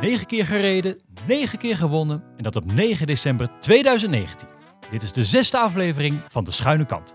[0.00, 0.96] 9 keer gereden,
[1.26, 4.48] 9 keer gewonnen en dat op 9 december 2019.
[4.90, 7.14] Dit is de zesde aflevering van De Schuine Kant.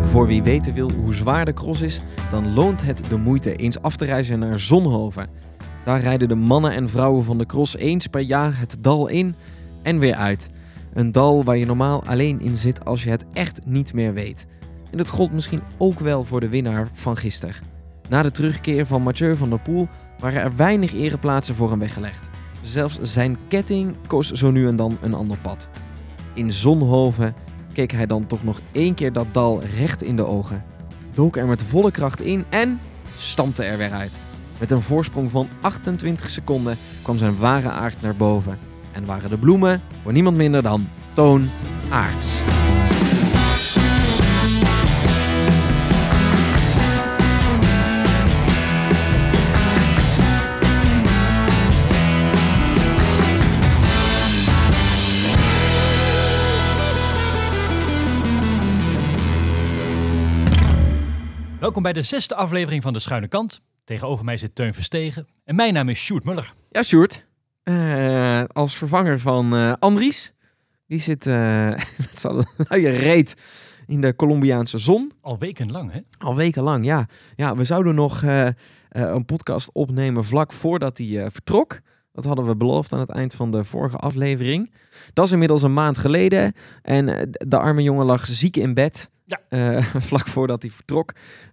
[0.00, 2.00] Voor wie weten wil hoe zwaar de cross is,
[2.30, 5.30] dan loont het de moeite eens af te reizen naar Zonhoven.
[5.84, 9.34] Daar rijden de mannen en vrouwen van de cross eens per jaar het dal in
[9.82, 10.50] en weer uit.
[10.92, 14.46] Een dal waar je normaal alleen in zit als je het echt niet meer weet.
[14.92, 17.54] En dat gold misschien ook wel voor de winnaar van gisteren.
[18.08, 22.28] Na de terugkeer van Mathieu van der Poel waren er weinig ereplaatsen voor hem weggelegd.
[22.60, 25.68] Zelfs zijn ketting koos zo nu en dan een ander pad.
[26.34, 27.34] In Zonhoven
[27.72, 30.64] keek hij dan toch nog één keer dat dal recht in de ogen.
[31.14, 32.80] Dook er met volle kracht in en
[33.16, 34.20] stampte er weer uit.
[34.58, 38.58] Met een voorsprong van 28 seconden kwam zijn ware aard naar boven.
[38.92, 41.50] En waren de bloemen voor niemand minder dan Toon
[41.90, 42.40] Aarts.
[61.62, 63.60] Welkom bij de zesde aflevering van De Schuine Kant.
[63.84, 66.52] Tegenover mij zit Teun Verstegen en mijn naam is Sjoerd Muller.
[66.70, 67.26] Ja, Sjoerd.
[67.62, 70.34] Eh, als vervanger van eh, Andries.
[70.86, 71.34] Die zit eh,
[71.98, 73.36] met zijn luie reet
[73.86, 75.12] in de Colombiaanse zon.
[75.20, 76.00] Al wekenlang, hè?
[76.18, 77.06] Al wekenlang, ja.
[77.36, 78.22] Ja, we zouden nog
[78.88, 81.80] een podcast opnemen vlak voordat hij vertrok.
[82.12, 84.74] Dat hadden we beloofd aan het eind van de vorige aflevering.
[85.12, 86.52] Dat is inmiddels een maand geleden.
[86.82, 89.10] En de arme jongen lag ziek in bed.
[89.24, 89.82] Ja.
[90.08, 91.12] vlak voordat hij vertrok.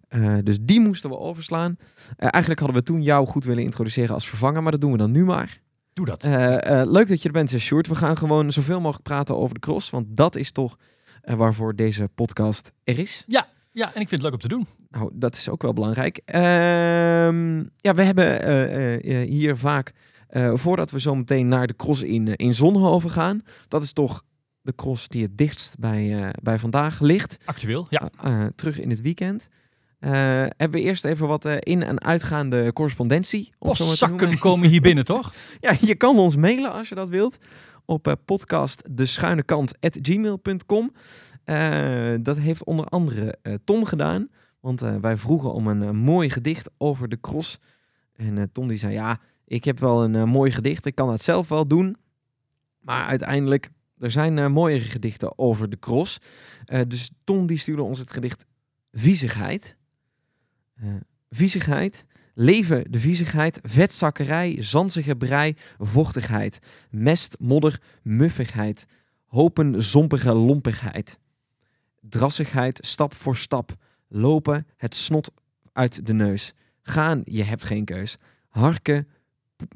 [0.09, 1.77] Eh, dus die moesten we overslaan.
[2.17, 4.63] Eh, eigenlijk hadden we toen jou goed willen introduceren als vervanger.
[4.63, 5.61] Maar dat doen we dan nu maar.
[5.93, 6.23] Doe dat.
[6.23, 7.87] Eh, leuk dat je er bent, Sjoerd.
[7.87, 9.89] We gaan gewoon zoveel mogelijk praten over de cross.
[9.89, 10.77] Want dat is toch
[11.21, 13.23] waarvoor deze podcast er is.
[13.71, 14.67] Ja, en ik vind het leuk om te doen.
[14.89, 16.21] Nou, dat is ook wel belangrijk.
[16.25, 19.91] Ehm, ja, we hebben hier vaak,
[20.53, 24.23] voordat we zo meteen naar de cross in, in Zonhoven gaan, dat is toch
[24.61, 28.09] de cross die het dichtst bij, bij vandaag ligt, Actueel, ja.
[28.55, 29.49] Terug in het weekend.
[29.99, 30.11] Eh,
[30.57, 33.49] hebben we eerst even wat eh, in- en uitgaande correspondentie.
[33.59, 35.33] Postzakken komen hier binnen, toch?
[35.59, 37.37] Ja, je kan ons mailen als je dat wilt
[37.85, 40.91] op uh, podcastdeschuinekant.gmail.com.
[41.43, 44.27] Eh dat heeft onder andere Tom gedaan,
[44.59, 47.57] want wij vroegen om een mooi gedicht over de cross.
[48.15, 51.49] En Tom die zei, ja, ik heb wel een mooi gedicht, ik kan het zelf
[51.49, 51.97] wel doen.
[52.79, 56.17] Maar uiteindelijk, er zijn mooiere gedichten over de cross.
[56.87, 58.45] Dus Tom die stuurde ons het gedicht
[58.91, 59.77] Viezigheid.
[60.81, 60.89] Eh,
[61.29, 62.05] viezigheid.
[62.33, 66.59] Leven de viezigheid, vetzakkerij, zanzige brei, vochtigheid,
[66.89, 68.85] mest, modder, muffigheid,
[69.25, 71.19] hopen, zompige lompigheid,
[72.01, 73.75] drassigheid, stap voor stap,
[74.07, 75.31] lopen, het snot
[75.73, 79.07] uit de neus, gaan, je hebt geen keus, harken,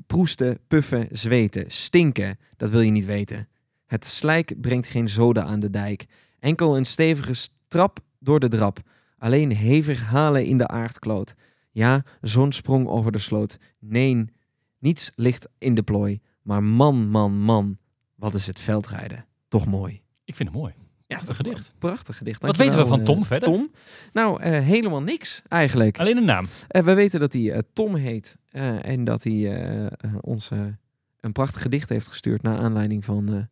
[0.08, 3.48] proesten, puffen, zweten, stinken, dat wil je niet weten.
[3.86, 6.06] Het slijk brengt geen zoden aan de dijk,
[6.40, 8.80] enkel een stevige strap door de drap,
[9.24, 11.36] alleen hevig halen in de aardkloot.
[11.72, 13.58] Ja, zo'n sprong over de sloot.
[13.80, 14.26] Nee,
[14.80, 16.22] niets ligt in de plooi.
[16.42, 17.78] Maar man, man, man,
[18.16, 19.26] wat is het veldrijden.
[19.48, 20.02] Toch mooi.
[20.26, 20.74] Ik vind het mooi.
[21.08, 21.74] Ja, Prachtig gedicht.
[21.80, 22.42] Prachtig gedicht.
[22.42, 23.50] Wat weten we van Tom eh, verder?
[23.50, 23.72] Tom?
[24.14, 26.00] Nou, eh, helemaal niks eigenlijk.
[26.00, 26.48] Alleen een naam.
[26.68, 28.38] Eh, we weten dat hij Tom heet
[28.82, 29.90] en dat hij
[30.22, 30.50] ons
[31.20, 33.48] een prachtig gedicht heeft gestuurd naar aanleiding van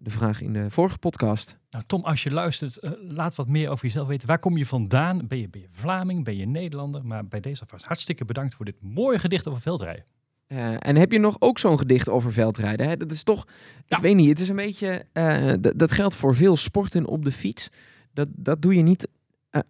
[0.00, 1.58] de vraag in de vorige podcast.
[1.70, 4.28] Nou, Tom, als je luistert, eh, laat wat meer over jezelf weten.
[4.28, 5.26] Waar kom je vandaan?
[5.26, 6.24] Ben je, ben je Vlaming?
[6.24, 7.04] Ben je Nederlander?
[7.06, 10.04] Maar bij deze alvast hartstikke bedankt voor dit mooie gedicht over veldrijden.
[10.46, 12.88] Eh, en heb je nog ook zo'n gedicht over veldrijden?
[12.88, 12.96] Hè?
[12.96, 13.46] Dat is toch,
[13.86, 13.96] Ja.
[13.96, 17.32] ik weet niet, het is een beetje, eh, dat geldt voor veel sporten op de
[17.32, 17.68] fiets.
[18.12, 19.08] Dat, dat doe je niet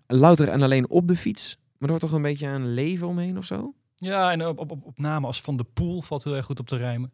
[0.06, 3.38] louter en alleen op de fiets, maar er wordt toch een beetje een leven omheen
[3.38, 3.74] of zo?
[3.96, 6.60] Ja, en op, op, op, op namen als Van de Poel valt heel erg goed
[6.60, 7.12] op te rijmen.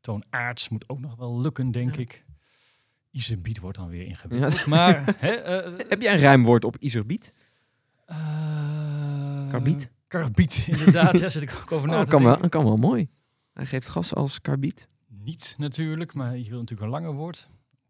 [0.00, 2.00] Toon Aarts moet ook nog wel lukken, denk Ja.
[2.00, 2.23] ik.
[3.14, 4.66] Isebiet wordt dan weer ingewikkeld.
[4.74, 7.32] Maar, eh, Heb jij een ruimwoord op iserbiet?
[8.06, 9.90] eh, Karbiet?
[10.08, 11.18] Karbiet, inderdaad.
[11.18, 12.40] Daar zit ik ook over na Oh, te kan denken.
[12.40, 13.08] wel, kan wel mooi.
[13.52, 14.86] Hij geeft gas als karbiet.
[15.08, 17.48] Niet natuurlijk, maar je wil natuurlijk een langer woord.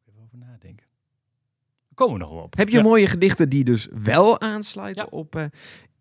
[0.08, 0.86] Even over nadenken.
[1.88, 2.56] Daar komen we nog wel op.
[2.56, 2.82] Heb je Ja.
[2.82, 5.16] mooie gedichten die dus wel aansluiten Ja.
[5.18, 5.44] op eh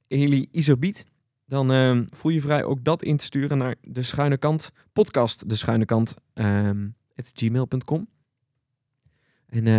[0.07, 1.05] Heli Iserbiet?
[1.45, 5.49] Dan ehm, voel je vrij ook dat in te sturen naar de schuine kant podcast,
[5.49, 8.07] de schuine kant, ehm, gmail.com.
[9.53, 9.73] En eh,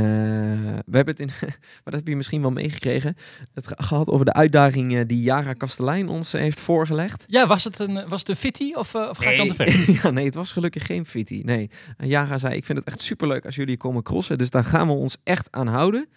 [0.86, 3.16] we hebben het in, maar dat heb je misschien wel meegekregen,
[3.54, 7.24] het ge- gehad over de uitdaging eh, die Jara Kastelein ons heeft voorgelegd.
[7.26, 9.54] Ja, was het een, was het een fitty of, eh, of ga ik dan te
[9.54, 9.90] ver?
[10.02, 11.42] ja, nee, het was gelukkig geen fitty.
[11.44, 14.64] Nee, En Jara zei, ik vind het echt superleuk als jullie komen crossen, dus daar
[14.64, 16.08] gaan we ons echt aan houden.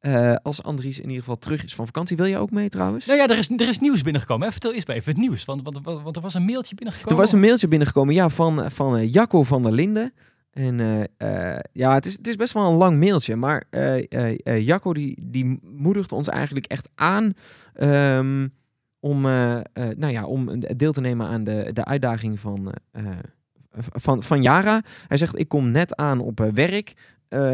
[0.00, 2.16] eh, als Andries in ieder geval terug is van vakantie.
[2.16, 3.06] Wil je ook mee trouwens?
[3.06, 4.46] Nou ja, er is, er is nieuws binnengekomen.
[4.46, 4.52] Hè?
[4.52, 5.44] Vertel eerst maar even het nieuws.
[5.44, 7.16] Want, want, want, want er was een mailtje binnengekomen.
[7.16, 10.12] Er was een mailtje binnengekomen ja, van, van Jacco van der Linden.
[10.56, 13.36] En eh, eh, ja, het is, het is best wel een lang mailtje.
[13.36, 17.32] Maar eh Jacco die, die moedigt ons eigenlijk echt aan
[17.74, 18.48] ehm,
[19.00, 19.20] om,
[19.96, 22.72] nou ja, om deel te nemen aan de, de uitdaging van,
[23.72, 24.82] van, van Yara.
[25.08, 26.94] Hij zegt, ik kom net aan op werk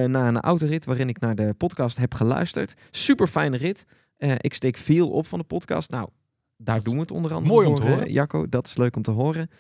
[0.07, 2.75] na een autorit waarin ik naar de podcast heb geluisterd.
[2.91, 3.87] Super fijne rit.
[4.37, 5.91] Ik steek veel op van de podcast.
[5.91, 6.09] Nou,
[6.57, 8.13] daar Dat doen we het onder andere mooi om voor, te horen.
[8.13, 9.51] Jacco, dat is leuk om te horen.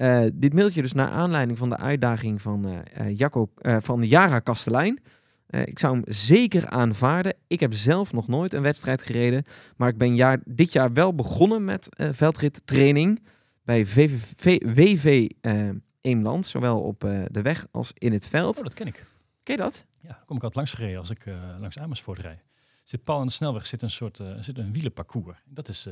[0.00, 2.82] Eh, dit mailtje dus naar aanleiding van de uitdaging van
[3.14, 5.00] Jacco, eh, van Jara Kastelein.
[5.64, 7.34] Ik zou hem zeker aanvaarden.
[7.46, 9.44] Ik heb zelf nog nooit een wedstrijd gereden.
[9.76, 13.22] Maar ik ben jaar, dit jaar wel begonnen met veldrittraining
[13.62, 15.28] bij VVV, WV
[16.00, 16.46] Eemland.
[16.46, 17.00] Zowel op
[17.30, 18.56] de weg als in het veld.
[18.58, 19.06] Oh, dat ken ik.
[19.42, 19.86] Ken je dat?
[20.00, 21.24] Ja, daar kom ik altijd langs gereden als ik
[21.60, 22.44] langs Amersfoort rijd.
[22.84, 25.38] Zit pal aan de snelweg zit een soort zit een wielenparcours.
[25.44, 25.88] Dat is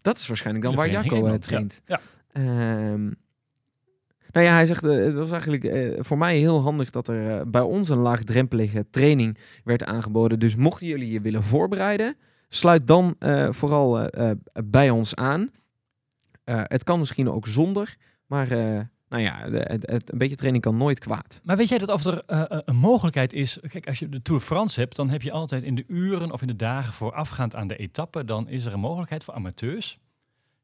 [0.00, 1.82] Dat is waarschijnlijk dan waar Jacco Eemland, traint.
[1.86, 2.00] Ja.
[2.32, 3.10] Ehm,
[4.32, 7.38] nou ja, hij zegt, eh, het was eigenlijk eh, voor mij heel handig dat er
[7.38, 10.38] eh, bij ons een laagdrempelige training werd aangeboden.
[10.38, 12.16] Dus mochten jullie je willen voorbereiden,
[12.48, 13.16] sluit dan
[13.50, 14.08] vooral
[14.64, 15.50] bij ons aan.
[16.44, 17.96] Het kan misschien ook zonder,
[18.26, 18.48] maar
[19.08, 21.40] nou ja, het, een beetje training kan nooit kwaad.
[21.44, 22.22] Maar weet jij dat of er
[22.68, 23.58] een mogelijkheid is...
[23.68, 26.40] Kijk, als je de Tour France hebt, dan heb je altijd in de uren of
[26.40, 28.24] in de dagen voorafgaand aan de etappe...
[28.24, 29.98] dan is er een mogelijkheid voor amateurs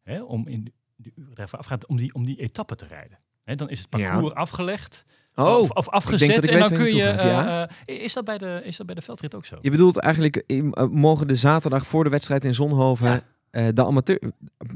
[0.03, 3.19] hè, om in de, uren daar voorafgaand om die, om die etappe te rijden.
[3.47, 4.11] Hè, dan is het Ja.
[4.11, 5.05] parcours afgelegd
[5.35, 7.03] Oh, of, of afgezet en dan kun je...
[7.05, 9.59] gaat, eh, eh, is, dat bij de, is dat bij de veldrit ook zo?
[9.61, 13.73] je bedoelt eigenlijk, eh, mogen de zaterdag voor de wedstrijd in Zonhoven Ja.
[13.73, 14.21] de amateur...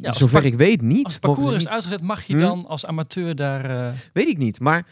[0.00, 1.04] zover ik weet niet.
[1.04, 2.40] Als het parcours is uitgezet, mag je Hm?
[2.40, 3.94] dan als amateur daar...
[4.12, 4.60] Weet ik niet.
[4.60, 4.86] Maar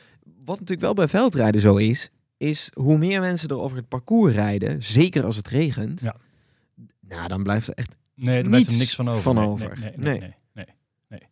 [0.45, 4.35] wat natuurlijk wel bij veldrijden zo is, is hoe meer mensen er over het parcours
[4.35, 6.17] rijden, zeker als het regent, Ja.
[7.01, 7.97] nou, dan blijft er echt.
[8.15, 9.23] Nee, er blijft er niks van over.
[9.23, 9.79] van nee, over.
[9.81, 10.19] Nee, nee,
[10.53, 10.67] nee,
[11.09, 11.23] nee.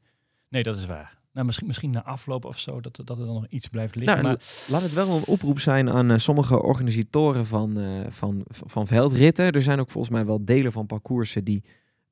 [0.48, 1.18] Nee, dat is waar.
[1.36, 4.22] Nou, misschien, misschien na afloop of zo, dat, dat er dan nog iets blijft liggen.
[4.22, 8.44] Nou, maar Laat het wel een oproep zijn aan eh, sommige organisatoren van, eh, van,
[8.48, 9.52] van, veldritten.
[9.52, 11.64] Er zijn ook volgens mij wel delen van parcoursen die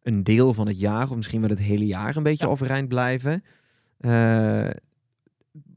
[0.03, 2.50] een deel van het jaar, of misschien wel het hele jaar, een beetje Ja.
[2.50, 3.44] overeind blijven.
[3.99, 4.71] Eh,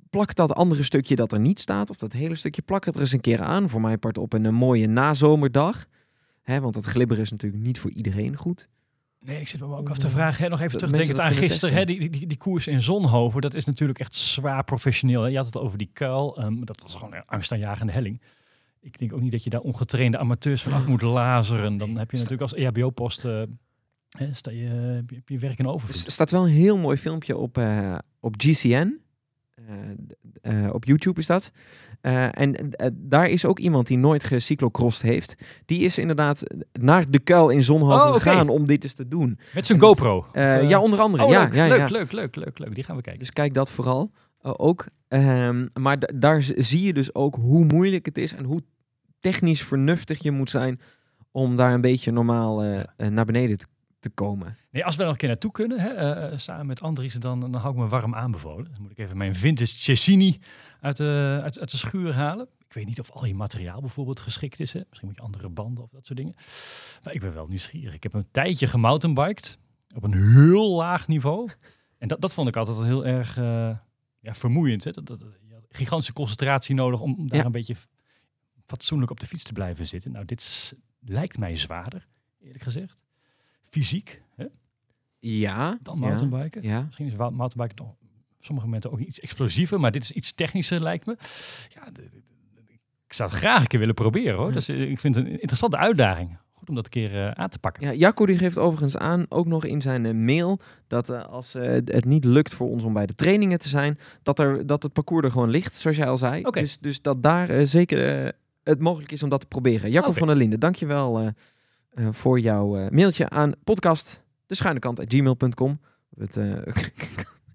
[0.09, 3.01] plak dat andere stukje dat er niet staat, of dat hele stukje, plak het er
[3.01, 3.69] eens een keer aan.
[3.69, 5.85] Voor mijn part op een, eh, mooie nazomerdag.
[6.41, 8.67] Hè, want dat glibberen is natuurlijk niet voor iedereen goed.
[9.19, 10.43] Nee, ik zit me ook af te vragen.
[10.43, 11.75] Hè, nog even mensen aan gisteren.
[11.75, 15.21] Hè, die, die, die koers in Zonhoven, dat is natuurlijk echt zwaar professioneel.
[15.21, 15.27] Hè.
[15.29, 16.37] Je had het over die kuil.
[16.37, 18.21] ehm, dat was gewoon een angstaanjagende helling.
[18.81, 21.77] Ik denk ook niet dat je daar ongetrainde amateurs vanaf moet lazeren.
[21.77, 23.25] Dan heb je natuurlijk als EHBO-post...
[23.25, 23.41] eh,
[24.33, 24.67] sta je,
[25.13, 26.11] heb je- werk in Er overvloed.
[26.11, 28.99] staat wel een heel mooi filmpje op, eh, op GCN.
[29.67, 31.51] Eh, eh, op YouTube is dat.
[32.01, 32.55] Eh, en
[32.93, 35.35] daar is ook iemand die nooit gecyclocrossed heeft.
[35.65, 36.43] Die is inderdaad
[36.79, 39.39] naar de kuil in Zonhoven Oh, gegaan om dit eens te doen.
[39.53, 40.17] Met zijn dat- GoPro.
[40.17, 40.33] Of,
[40.69, 41.23] ja, onder andere.
[41.23, 41.85] oh, ja, leuk, ja, leuk, ja.
[41.87, 42.75] leuk, leuk, leuk, leuk.
[42.75, 43.21] Die gaan we kijken.
[43.21, 44.11] Dus kijk dat vooral
[44.41, 44.85] ook.
[45.07, 48.61] Ehm, maar da- daar zie je dus ook hoe moeilijk het is en hoe
[49.19, 50.79] technisch vernuftig je moet zijn
[51.31, 52.85] om daar een beetje normaal Ja.
[53.09, 53.65] naar beneden te,
[53.99, 54.57] te komen.
[54.71, 57.13] Nee, als we er nog een keer naartoe kunnen, hè, eh, eh, samen met Andries,
[57.13, 58.71] dan, dan hou ik me warm aanbevolen.
[58.71, 60.39] Dan moet ik even mijn vintage Cecchini
[60.81, 62.47] uit de, uit, uit de schuur halen.
[62.67, 64.73] Ik weet niet of al je materiaal bijvoorbeeld geschikt is.
[64.73, 64.81] Hè.
[64.87, 66.35] Misschien moet je andere banden of dat soort dingen.
[67.03, 67.93] Maar ik ben wel nieuwsgierig.
[67.93, 69.57] Ik heb een tijdje gemountainbiked
[69.95, 71.49] op een heel laag niveau.
[71.97, 73.77] En dat, dat vond ik altijd heel erg eh,
[74.19, 74.83] ja, vermoeiend.
[74.83, 74.91] Hè.
[74.91, 77.45] Dat, dat, je had gigantische concentratie nodig om daar Ja.
[77.45, 77.75] een beetje
[78.65, 80.11] fatsoenlijk op de fiets te blijven zitten.
[80.11, 82.07] Nou, dit lijkt mij zwaarder,
[82.39, 83.05] eerlijk gezegd.
[83.69, 84.45] Fysiek, hè,
[85.19, 85.77] Ja.
[85.81, 86.63] dan mountainbiken.
[86.63, 86.81] Ja.
[86.81, 87.97] Misschien is mountainbiken toch op
[88.39, 91.15] sommige momenten ook iets explosiever, maar dit is iets technischer lijkt me.
[91.69, 91.87] Ja,
[93.07, 94.47] ik zou het graag een keer willen proberen hoor.
[94.47, 94.53] Ja.
[94.53, 96.37] Dus ik vind het een interessante uitdaging.
[96.53, 97.83] Goed om dat een keer eh, aan te pakken.
[97.83, 102.05] Ja, Jacco die geeft overigens aan, ook nog in zijn eh, mail, dat als het
[102.05, 105.25] niet lukt voor ons om bij de trainingen te zijn, dat, er, dat het parcours
[105.25, 106.45] er gewoon ligt, zoals jij al zei.
[106.45, 106.59] Oké.
[106.59, 108.33] Dus, dus dat daar zeker
[108.63, 109.91] het mogelijk is om dat te proberen.
[109.91, 111.27] Jacco van der Linden, dankjewel eh
[111.97, 115.79] eh voor jouw eh, mailtje aan podcast de schuine kant gmail.com.
[116.17, 116.93] Het, eh, ik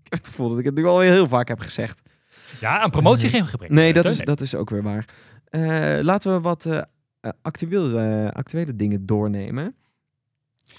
[0.02, 2.02] heb het gevoel dat ik het nu al heel vaak heb gezegd.
[2.60, 3.70] Ja, aan promotie geen gebrek.
[3.70, 5.04] Nee, dat is, dat is ook weer waar.
[6.02, 6.68] Laten we wat
[7.42, 9.74] actueel, eh, actuele dingen doornemen.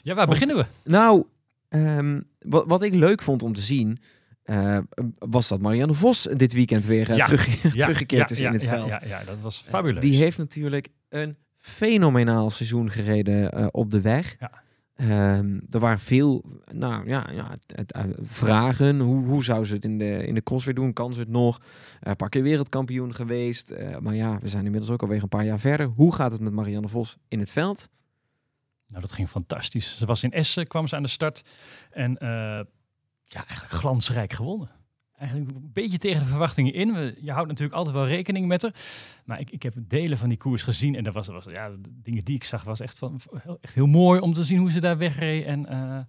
[0.01, 0.89] Ja, waar want- beginnen we?
[0.89, 1.23] Nou,
[1.69, 3.97] ehm, wat, wat ik leuk vond om te zien,
[5.19, 7.25] was dat Marianne Vos dit weekend weer Ja.
[7.25, 8.89] terug, Ja, teruggekeerd ja, is in het veld.
[8.89, 10.01] Ja, ja, dat was fabuleus.
[10.01, 14.35] die heeft natuurlijk een fenomenaal seizoen gereden eh, op de weg.
[14.39, 14.61] Ja.
[14.95, 18.99] Ehm, er waren veel nou, ja, ja, het, het, eh, vragen.
[18.99, 20.93] Hoe, hoe zou ze het in de, in de cross weer doen?
[20.93, 21.57] Kan ze het nog?
[21.57, 21.65] Eh,
[21.99, 23.73] een paar keer wereldkampioen geweest.
[23.99, 25.85] Maar ja, we zijn inmiddels ook alweer een paar jaar verder.
[25.85, 27.89] Hoe gaat het met Marianne Vos in het veld?
[28.87, 29.97] Nou, dat ging fantastisch.
[29.97, 31.41] Ze was in Essen, kwam ze aan de start.
[31.91, 32.15] En
[33.23, 34.69] ja, eigenlijk glansrijk gewonnen.
[35.17, 37.15] Eigenlijk een beetje tegen de verwachtingen in.
[37.21, 38.75] Je houdt natuurlijk altijd wel rekening met haar.
[39.25, 40.95] Maar ik, ik heb delen van die koers gezien.
[40.95, 43.21] En dat was, was ja, de dingen die ik zag, was echt, van,
[43.61, 45.45] echt heel mooi om te zien hoe ze daar wegreed.
[45.45, 45.99] En eh,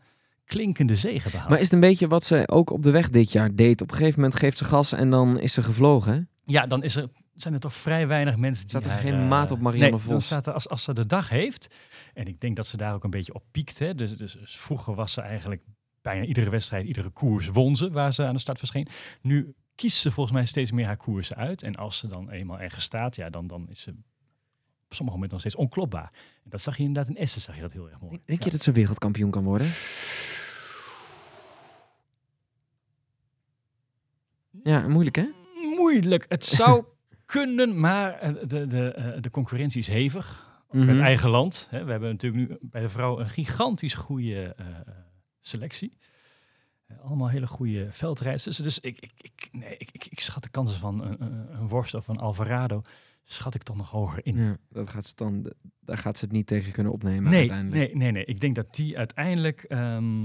[0.44, 1.50] klinkende zegen behaald.
[1.50, 3.80] Maar is het een beetje wat ze ook op de weg dit jaar deed?
[3.80, 6.12] Op een gegeven moment geeft ze gas en dan is ze gevlogen.
[6.12, 6.20] hè?
[6.44, 9.20] Ja, dan is er, zijn er toch vrij weinig mensen die Staat er haar, geen
[9.20, 10.26] eh, maat op Marianne nee, Dan Vos?
[10.26, 11.74] staat er, als, als ze de dag heeft,
[12.14, 13.78] en ik denk dat ze daar ook een beetje op piekt.
[13.78, 15.62] Hè, dus, dus, dus vroeger was ze eigenlijk
[16.04, 18.86] bijna iedere wedstrijd, iedere koers won ze waar ze aan de start verscheen.
[19.20, 21.62] Nu kiest ze volgens mij steeds meer haar koersen uit.
[21.62, 25.30] En als ze dan eenmaal ergens staat, ja, dan, dan is ze op sommige momenten
[25.30, 26.12] nog steeds onklopbaar.
[26.44, 28.18] En dat zag je inderdaad in Essen, zag je dat heel erg mooi.
[28.24, 29.66] Denk- je dat ze wereldkampioen kan worden?
[34.62, 35.28] Ja, moeilijk hè?
[35.76, 36.26] Moeilijk.
[36.28, 36.84] Het zou
[37.24, 40.52] kunnen, maar eh, de, de, eh, de concurrentie is hevig.
[40.70, 41.68] Met eigen land.
[41.70, 44.66] We hebben natuurlijk nu bij de vrouw een gigantisch goede eh,
[45.46, 45.98] selectie.
[46.86, 48.56] Eh, allemaal hele goede veldrijders.
[48.56, 51.94] Dus ik, ik, ik, nee, ik, ik, schat de kansen van een, een, een Worst
[51.94, 52.82] of een Alvarado
[53.24, 54.36] schat ik toch nog hoger in.
[54.36, 57.86] Ja, dat gaat ze dan, daar gaat ze het niet tegen kunnen opnemen nee, uiteindelijk.
[57.86, 58.24] nee, nee, nee.
[58.24, 60.24] Ik denk dat die uiteindelijk, ehm,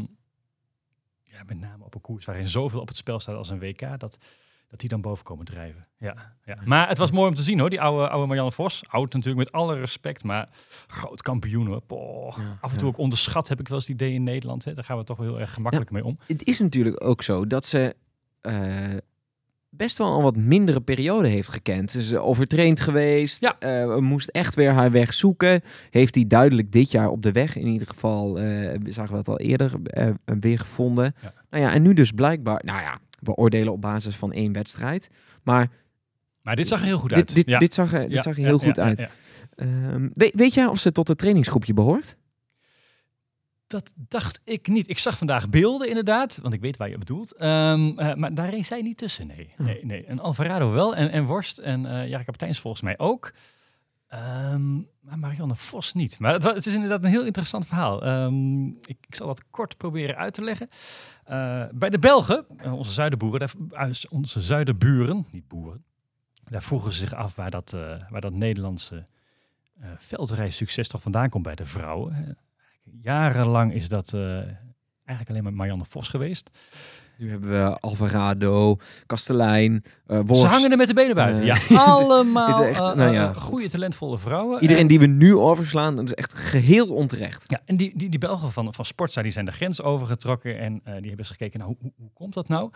[1.23, 3.99] ja, met name op een koers waarin zoveel op het spel staat als een WK,
[3.99, 4.17] dat,
[4.69, 5.87] dat die dan boven komen drijven.
[5.97, 6.57] Ja, ja.
[6.65, 8.83] Maar het was mooi om te zien hoor, die oude, oude Marianne Vos.
[8.87, 10.49] Oud natuurlijk, met alle respect, maar
[10.87, 11.81] groot kampioen hoor.
[11.81, 12.37] Poh.
[12.37, 12.93] Ja, Af en toe ja.
[12.93, 14.65] ook onderschat heb ik wel eens het idee in Nederland.
[14.65, 14.73] Hè.
[14.73, 16.17] Daar gaan we toch wel heel erg gemakkelijk mee om.
[16.27, 17.95] Het is natuurlijk ook zo dat ze
[18.41, 18.93] eh,
[19.69, 21.91] best wel een wat mindere periode heeft gekend.
[21.91, 23.55] Ze is overtraind geweest, Ja.
[23.59, 25.61] eh, moest echt weer haar weg zoeken.
[25.89, 29.27] Heeft hij duidelijk dit jaar op de weg, in ieder geval, eh, zagen we het
[29.27, 30.09] al eerder, eh,
[30.39, 31.15] weer gevonden.
[31.21, 31.33] Ja.
[31.49, 35.09] Nou ja, en nu dus blijkbaar, nou ja, we oordelen op basis van één wedstrijd.
[35.43, 35.67] Maar
[36.41, 37.35] Maar dit zag er heel goed uit.
[37.35, 37.59] dit, Ja.
[37.59, 39.09] dit zag er, dit Ja, zag er heel ja, goed uit.
[39.55, 42.15] Ehm, weet, weet jij of ze tot het trainingsgroepje behoort?
[43.67, 44.89] Dat dacht ik niet.
[44.89, 47.31] Ik zag vandaag beelden inderdaad, want ik weet waar je bedoelt.
[47.33, 47.47] Eh,
[48.15, 49.49] maar daar reed zij niet tussen, nee.
[49.59, 49.65] Oh.
[49.65, 50.05] nee, nee.
[50.05, 53.31] En Alvarado wel, en, en Worst en eh Jari Kapiteins volgens mij ook.
[54.09, 56.19] Ehm, maar Marianne Vos niet.
[56.19, 58.03] Maar het, is inderdaad een heel interessant verhaal.
[58.03, 60.69] Ehm, ik, ik zal dat kort proberen uit te leggen.
[61.23, 63.49] Eh, bij de Belgen, eh, onze zuidenboeren,
[64.09, 65.83] onze zuidenburen, niet boeren,
[66.43, 69.05] daar vroegen ze zich af waar dat, eh, waar dat Nederlandse
[69.79, 72.37] eh veldrijsucces toch vandaan komt bij de vrouwen.
[72.83, 76.49] Jarenlang is dat eigenlijk alleen maar Marianne Vos geweest.
[77.19, 80.41] Nu hebben we Alvarado, Kastelein, eh Worst.
[80.41, 81.43] Ze hangen er met de benen buiten.
[81.43, 83.43] Eh, ja, allemaal echt- nou ja, eh, goed.
[83.43, 84.61] goede, talentvolle vrouwen.
[84.61, 87.43] Iedereen En- die we nu overslaan, dat is echt geheel onterecht.
[87.47, 90.73] Ja, en die, die, die Belgen van, van Sportza die zijn de grens overgetrokken en
[90.73, 92.69] eh, die hebben eens gekeken, nou, hoe, hoe komt dat nou?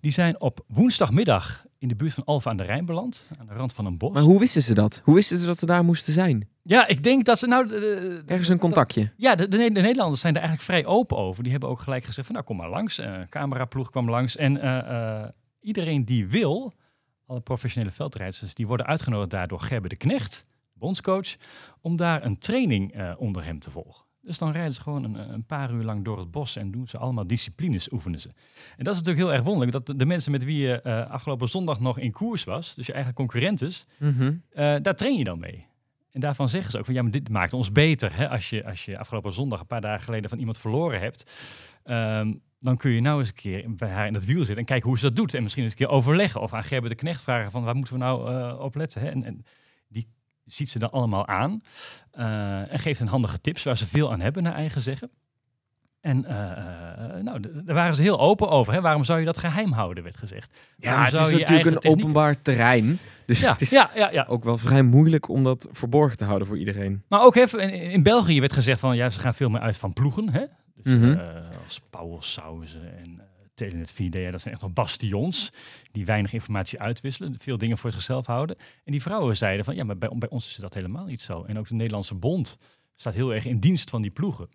[0.00, 3.52] Die zijn op woensdagmiddag in de buurt van Alphen aan de Rijn beland, aan de
[3.54, 4.12] rand van een bos.
[4.12, 5.00] Maar hoe wisten ze dat?
[5.04, 6.48] Hoe wisten ze dat ze daar moesten zijn?
[6.62, 7.68] Ja, ik denk dat ze nou...
[7.68, 9.12] de- de- Ergens een contactje.
[9.16, 11.42] Ja, de, de, Ne- de Nederlanders zijn er eigenlijk vrij open over.
[11.42, 12.98] Die hebben ook gelijk gezegd van nou kom maar langs.
[12.98, 14.36] Eh cameraploeg kwam langs.
[14.36, 14.78] En eh,
[15.22, 15.28] eh,
[15.60, 16.72] iedereen die wil,
[17.26, 21.34] alle professionele veldrijders, die worden uitgenodigd daar door Gerbe de Knecht, bondscoach,
[21.80, 24.03] om daar een training onder hem te volgen.
[24.26, 26.88] Dus dan rijden ze gewoon een, een paar uur lang door het bos en doen
[26.88, 28.28] ze allemaal disciplines, oefenen ze.
[28.76, 31.48] En dat is natuurlijk heel erg wonderlijk, dat de, mensen met wie je eh, afgelopen
[31.48, 34.32] zondag nog in koers was, dus je eigen concurrentes, Mhm.
[34.50, 35.66] eh, daar train je dan mee.
[36.12, 38.16] En daarvan zeggen ze ook van ja, maar dit maakt ons beter.
[38.16, 38.28] Hè?
[38.28, 41.30] Als, je, als je afgelopen zondag een paar dagen geleden van iemand verloren hebt,
[41.84, 44.64] ehm, dan kun je nou eens een keer bij haar in het wiel zitten en
[44.64, 45.34] kijken hoe ze dat doet.
[45.34, 47.92] En misschien eens een keer overleggen of aan Gerbe de Knecht vragen van waar moeten
[47.92, 49.00] we nou eh, op letten.
[49.00, 49.08] Hè?
[49.08, 49.44] En, en
[50.46, 51.60] ziet ze dan allemaal aan
[52.10, 55.10] eh, en geeft hen handige tips waar ze veel aan hebben, naar eigen zeggen.
[56.00, 58.72] En eh, eh, nou, daar waren ze heel open over.
[58.72, 58.80] Hè?
[58.80, 60.56] Waarom zou je dat geheim houden, werd gezegd.
[60.76, 62.98] Ja, het is natuurlijk een techniek- openbaar terrein.
[63.26, 64.24] Dus Ja, het is ja, ja, ja.
[64.28, 67.02] ook wel vrij moeilijk om dat verborgen te houden voor iedereen.
[67.08, 69.76] Maar ook even, in, in België werd gezegd van ja, ze gaan veel meer uit
[69.78, 70.28] van ploegen.
[70.30, 70.44] Hè?
[70.82, 71.18] Dus, Mhm.
[71.64, 73.20] als Pauwel Sauzen en
[73.54, 75.52] Telenet 4D, ja, dat zijn echt wel bastions
[75.92, 78.56] die weinig informatie uitwisselen, veel dingen voor zichzelf houden.
[78.84, 81.42] En die vrouwen zeiden van ja, maar bij, bij ons is dat helemaal niet zo.
[81.42, 82.58] En ook de Nederlandse bond
[82.96, 84.48] staat heel erg in dienst van die ploegen.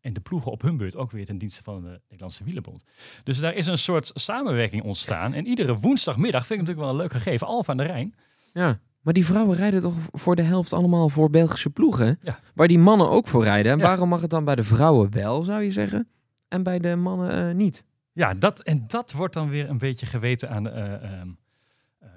[0.00, 2.84] En de ploegen op hun beurt ook weer ten dienste van de Nederlandse Wielenbond.
[3.24, 5.34] Dus daar is een soort samenwerking ontstaan.
[5.34, 7.46] En iedere woensdagmiddag vind ik natuurlijk wel een leuk gegeven.
[7.46, 8.14] Alfa aan de Rijn.
[8.52, 12.18] Ja, maar die vrouwen rijden toch voor de helft allemaal voor Belgische ploegen?
[12.22, 12.38] Ja.
[12.54, 13.72] Waar die mannen ook voor rijden.
[13.72, 13.84] En Ja.
[13.84, 16.08] waarom mag het dan bij de vrouwen wel, zou je zeggen?
[16.48, 17.84] En bij de mannen eh, niet?
[18.12, 21.28] Ja, dat, en dat wordt dan weer een beetje geweten aan eh, ehm,
[21.98, 22.08] eh,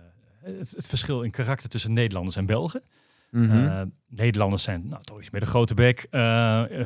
[0.41, 2.83] het, het verschil in karakter tussen Nederlanders en Belgen.
[3.31, 3.51] Mhm.
[3.51, 6.07] Eh, Nederlanders zijn nou, toch iets meer de grote bek.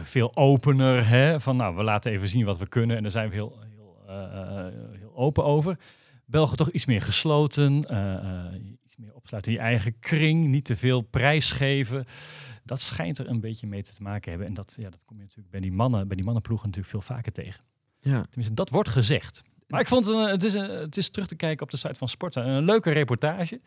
[0.04, 1.08] veel opener.
[1.08, 1.40] Hè?
[1.40, 2.98] Van nou, we laten even zien wat we kunnen.
[2.98, 4.06] En daar zijn we heel, heel,
[4.98, 5.78] heel open over.
[6.26, 7.74] Belgen toch iets meer gesloten.
[8.84, 10.48] iets meer opsluiten in je eigen kring.
[10.48, 12.06] Niet te veel prijs geven.
[12.64, 14.48] Dat schijnt er een beetje mee te maken hebben.
[14.48, 17.16] En dat, ja, dat kom je natuurlijk bij die mannen, bij die mannenploegen natuurlijk veel
[17.16, 17.69] vaker tegen.
[18.02, 18.22] Ja.
[18.24, 19.42] Tenminste, dat wordt gezegd.
[19.68, 21.78] Maar ik vond het, een- het, is, een- het is terug te kijken op de
[21.78, 22.46] site van Sporta.
[22.46, 23.60] Een leuke reportage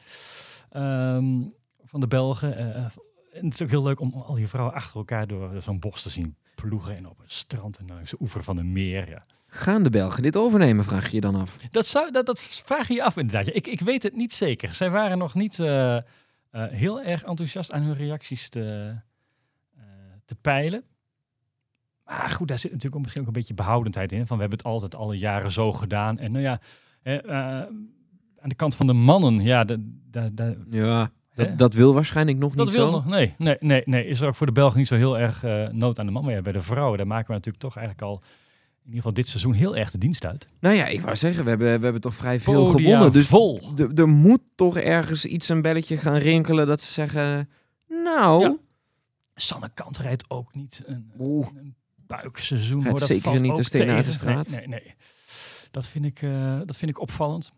[0.71, 1.41] ehm,
[1.85, 2.57] van de Belgen.
[2.57, 2.85] eh,
[3.33, 6.03] en het is ook heel leuk om al die vrouwen achter elkaar door zo'n bos
[6.03, 6.97] te zien ploegen.
[6.97, 9.09] En op een strand en langs de oever van een meer.
[9.09, 9.25] Ja.
[9.47, 11.57] Gaan de Belgen dit overnemen, vraag je je dan af.
[11.71, 13.55] Dat, zou, dat, dat vraag je je af inderdaad.
[13.55, 14.75] Ik, ik weet het niet zeker.
[14.75, 16.03] Zij waren nog niet eh, eh,
[16.51, 18.95] heel erg enthousiast aan hun reacties te,
[19.77, 19.83] eh,
[20.25, 20.85] te peilen.
[22.05, 24.27] Maar goed, daar zit natuurlijk ook misschien ook een beetje behoudendheid in.
[24.27, 26.19] Van we hebben het altijd alle jaren zo gedaan.
[26.19, 26.61] En nou ja,
[27.03, 27.61] eh,
[28.39, 32.39] aan de kant van de mannen, ja, de, de, de, Ja, dat, dat wil waarschijnlijk
[32.39, 32.91] nog dat niet wil zo.
[32.93, 33.07] nog.
[33.07, 34.07] Nee, nee, nee, nee.
[34.07, 36.25] Is er ook voor de Belgen niet zo heel erg eh, nood aan de man.
[36.25, 38.23] Maar ja, bij de vrouwen, daar maken we natuurlijk toch eigenlijk al
[38.85, 40.49] in ieder geval dit seizoen heel erg de dienst uit.
[40.61, 43.13] Nou ja, ik wou zeggen, we hebben, we hebben toch vrij veel Podia gewonnen.
[43.13, 43.61] Dus vol.
[43.95, 47.49] er moet toch ergens iets een belletje gaan rinkelen dat ze zeggen...
[47.89, 48.57] Nou, Ja.
[49.35, 51.13] Sanne Kant rijdt ook niet een
[52.17, 52.85] buikseizoen.
[52.85, 52.99] Hoor.
[52.99, 54.13] Dat zeker valt niet de ook steen uit de tegen.
[54.13, 54.49] straat.
[54.51, 54.95] Nee, nee, nee.
[55.71, 57.53] Dat, vind ik, eh, dat vind ik opvallend.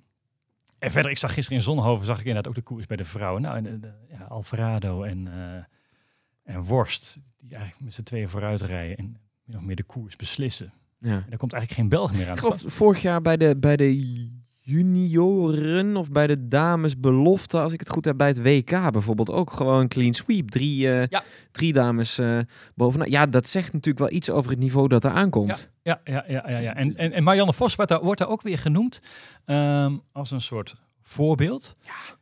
[0.79, 3.05] En verder, ik zag gisteren in Zonhoven, zag ik inderdaad ook de koers bij de
[3.05, 3.43] vrouwen.
[3.43, 8.29] Nou, en, de- de- ja, Alvarado en, eh, en Worst, die eigenlijk met z'n tweeën
[8.29, 9.17] vooruit rijden en
[9.57, 10.73] of meer de koers beslissen.
[10.99, 11.11] ja.
[11.11, 12.33] En er komt eigenlijk geen Belg meer aan.
[12.33, 14.31] Ik geloof vorig jaar bij de, bij de
[14.65, 19.31] junioren of bij de dames belofte, als ik het goed heb, bij het WK bijvoorbeeld
[19.31, 20.49] ook gewoon clean sweep.
[20.51, 21.23] Drie, eh, Ja.
[21.51, 22.39] drie dames eh
[22.75, 23.11] bovenaan.
[23.11, 25.71] Ja, dat zegt natuurlijk wel iets over het niveau dat er aankomt.
[25.83, 26.75] Ja, ja, ja, ja, ja.
[26.75, 29.01] En, en, en Marianne Vos wordt daar, wordt daar ook weer genoemd
[29.45, 31.77] ehm, als een soort voorbeeld.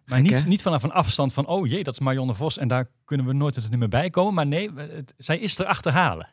[0.05, 0.49] maar gek, niet, hè?
[0.49, 3.33] niet vanaf een afstand van, oh jee, dat is Marianne Vos en daar kunnen we
[3.33, 4.35] nooit het meer bij komen.
[4.35, 6.29] Maar nee, het, zij is er achterhalen.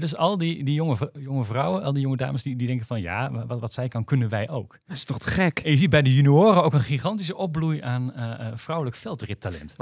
[0.00, 3.00] Dus al die, die jonge, jonge vrouwen, al die jonge dames, die, die denken van
[3.00, 4.78] ja, wat, wat zij kan, kunnen wij ook.
[4.86, 5.58] Dat is toch te gek?
[5.58, 9.74] En je ziet bij de junioren ook een gigantische opbloei aan eh, vrouwelijk veldrittalent.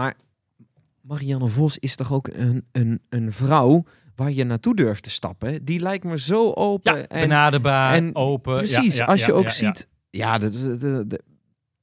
[1.01, 5.65] Marianne Vos is toch ook een, een, een vrouw waar je naartoe durft te stappen.
[5.65, 6.97] Die lijkt me zo open.
[6.97, 8.57] Ja, en, benaderbaar, en open.
[8.57, 9.89] Precies, ja, als je ook ziet...
[10.11, 11.21] Ja, de, de-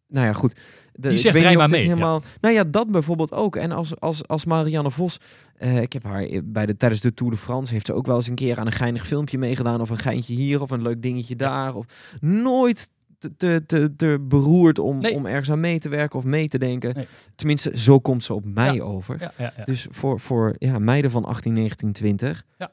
[0.08, 0.60] nou ja, goed.
[1.02, 3.56] De, Die ik zegt, weet niet dit mee, Helemaal, Nou ja, dat bijvoorbeeld ook.
[3.56, 5.18] En als, als, als Marianne Vos...
[5.58, 7.74] eh, ik heb haar bij de, tijdens de Tour de France...
[7.74, 9.82] heeft ze ook wel eens een keer aan een geinig filmpje meegedaan...
[9.82, 11.76] of een geintje hier of een leuk dingetje daar.
[11.76, 11.86] Of
[12.20, 15.14] nooit te, te, te, te beroerd om, Nee.
[15.14, 16.94] om ergens aan mee te werken of mee te denken.
[16.96, 17.08] Nee.
[17.36, 18.82] Tenminste, zo komt ze op mij Ja.
[18.84, 19.32] over.
[19.38, 19.54] Ja.
[19.64, 22.44] Dus voor, voor ja, meiden van 18, 19, 20.
[22.58, 22.72] Ja.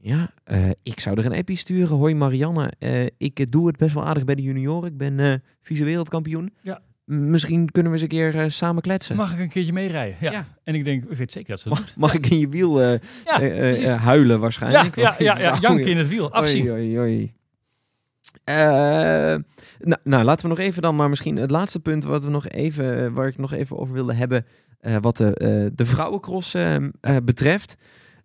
[0.00, 1.96] Ja, eh, ik zou er een appie sturen.
[1.96, 4.90] Hoi Marianne, eh, ik doe het best wel aardig bij de junioren.
[4.90, 6.52] Ik ben vice wereldkampioen.
[6.62, 6.80] Ja.
[7.04, 9.16] Misschien kunnen we eens een keer eh, samen kletsen.
[9.16, 10.16] Mag ik een keertje meerijden?
[10.20, 10.32] Ja.
[10.32, 10.46] Ja.
[10.62, 12.82] En ik denk, ik weet zeker dat ze dat Mag, mag ik in je wiel
[12.82, 14.96] eh, Ja, eh, huilen waarschijnlijk?
[14.96, 16.70] ja, ja, ja, Nou, janken in het wiel, afzien.
[16.70, 17.34] Oei, oei, oei.
[18.44, 22.48] Nou, nou, laten we nog even dan, maar misschien het laatste punt wat we nog
[22.48, 24.46] even, waar ik nog even over wilde hebben,
[25.00, 26.56] wat de, de vrouwencross
[27.24, 27.76] betreft.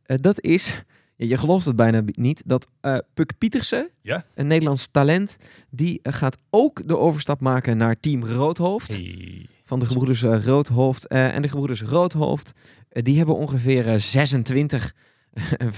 [0.06, 0.84] Dat is,
[1.20, 4.26] ja, je gelooft het bijna bi- niet, dat eh Puk Pietersen, Ja.
[4.36, 5.38] een Nederlands talent,
[5.70, 9.46] die eh, gaat ook de overstap maken naar team Roodhoofd Hey.
[9.66, 11.08] van de gebroeders eh, Roodhoofd.
[11.08, 12.52] en de gebroeders Roodhoofd,
[12.90, 14.94] die hebben ongeveer eh, 26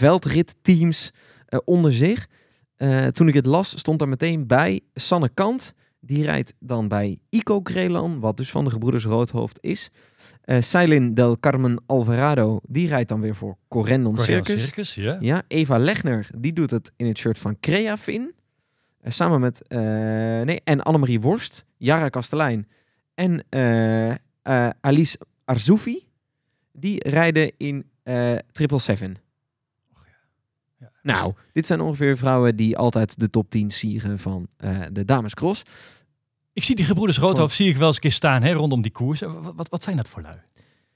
[0.06, 1.12] veldritteams
[1.66, 2.28] onder zich.
[3.12, 5.74] Toen ik het las, stond daar meteen bij Sanne Kant.
[6.00, 9.90] Die rijdt dan bij Ico Crelan, wat dus van de gebroeders Roodhoofd is.
[10.60, 14.64] Seilin del Carmen Alvarado, die rijdt dan weer voor Cornell Circus.
[14.64, 15.18] Circus, ja.
[15.20, 18.34] Ja, Eva Legner, die doet het in het shirt van Creafin.
[19.02, 19.80] Eh, samen met, eh,
[20.42, 22.68] nee, en Annemarie Worst, Jara Kastelein
[23.14, 23.46] en
[24.82, 26.08] Alice Arzoufi.
[26.72, 27.86] Die rijden in
[28.52, 29.18] Triple Seven.
[30.80, 30.92] Ja.
[31.02, 34.48] Nou, dit zijn ongeveer vrouwen die altijd de top 10 sieren van
[34.92, 35.64] de damescross.
[36.54, 38.92] Ik zie die gebroeders Roodhoofd zie ik wel eens een keer staan hè, rondom die
[38.92, 39.22] koers.
[39.22, 40.36] Eh, Wat, wat, wat zijn dat voor lui?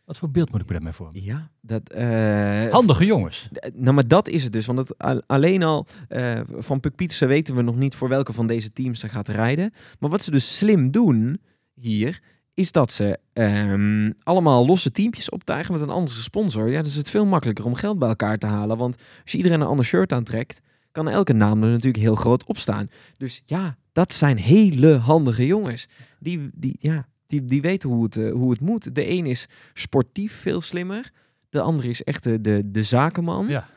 [0.06, 1.10] Wat voor beeld moet ik me daarmee voor?
[1.12, 1.90] Ja, dat...
[1.90, 3.50] eh, Handige jongens.
[3.54, 4.66] D- Nou, maar dat is het dus.
[4.66, 8.34] Want het, al- alleen al eh, van Puk Pietersen weten we nog niet voor welke
[8.34, 9.74] van deze teams ze gaat rijden.
[10.00, 11.42] Maar wat ze dus slim doen
[11.74, 12.22] hier,
[12.54, 16.68] is dat ze ehm, allemaal losse teampjes optuigen met een andere sponsor.
[16.70, 18.78] Ja, dan is het veel makkelijker om geld bij elkaar te halen.
[18.78, 22.46] Want als je iedereen een ander shirt aantrekt, kan elke naam er natuurlijk heel groot
[22.46, 22.90] op staan.
[23.18, 25.88] Dus ja, dat zijn hele handige jongens.
[26.20, 28.96] Die, die, ja, die, die weten hoe het, eh, hoe het moet.
[28.96, 31.12] De een is sportief veel slimmer.
[31.50, 33.48] De andere is echt de, de, de zakenman.
[33.48, 33.68] Ja.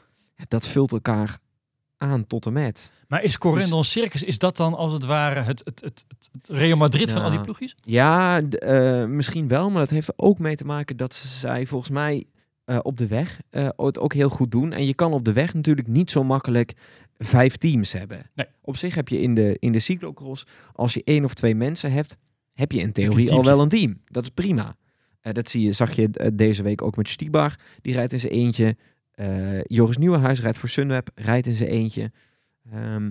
[0.49, 1.39] Dat vult elkaar
[1.97, 2.93] aan tot en met.
[3.09, 6.77] Maar is Corendon Circus, is dat dan als het ware het, het, het, het, Real
[6.77, 7.77] Madrid van al die ploegjes?
[7.85, 11.91] Ja, eh, misschien wel, maar dat heeft er ook mee te maken dat zij volgens
[11.91, 12.25] mij
[12.65, 13.41] eh, op de weg
[13.77, 14.73] het ook heel goed doen.
[14.73, 16.75] En je kan op de weg natuurlijk niet zo makkelijk
[17.19, 18.31] vijf teams hebben.
[18.35, 18.47] Nee.
[18.61, 21.93] Op zich heb je in de, in de cyclocross, als je één of twee mensen
[21.93, 22.17] hebt,
[22.53, 24.01] heb je in theorie al wel een team.
[24.05, 24.75] Dat is prima.
[25.21, 27.59] Eh, dat zie je, zag je eh, deze week ook met Stiekbar.
[27.81, 28.77] Die rijdt in zijn eentje.
[29.13, 32.13] Eh, Joris Nieuwenhuis rijdt voor Sunweb, rijdt in zijn eentje.
[32.73, 33.11] Ehm,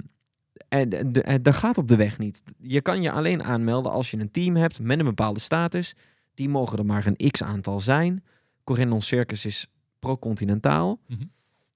[0.70, 2.44] en de- en dat gaat op de weg niet.
[2.58, 5.94] Je kan je alleen aanmelden als je een team hebt met een bepaalde status.
[6.34, 8.24] Die mogen er maar een x aantal zijn.
[8.64, 9.68] Corendon Circus is
[10.00, 11.00] pro-continentaal.
[11.08, 11.24] Mhm.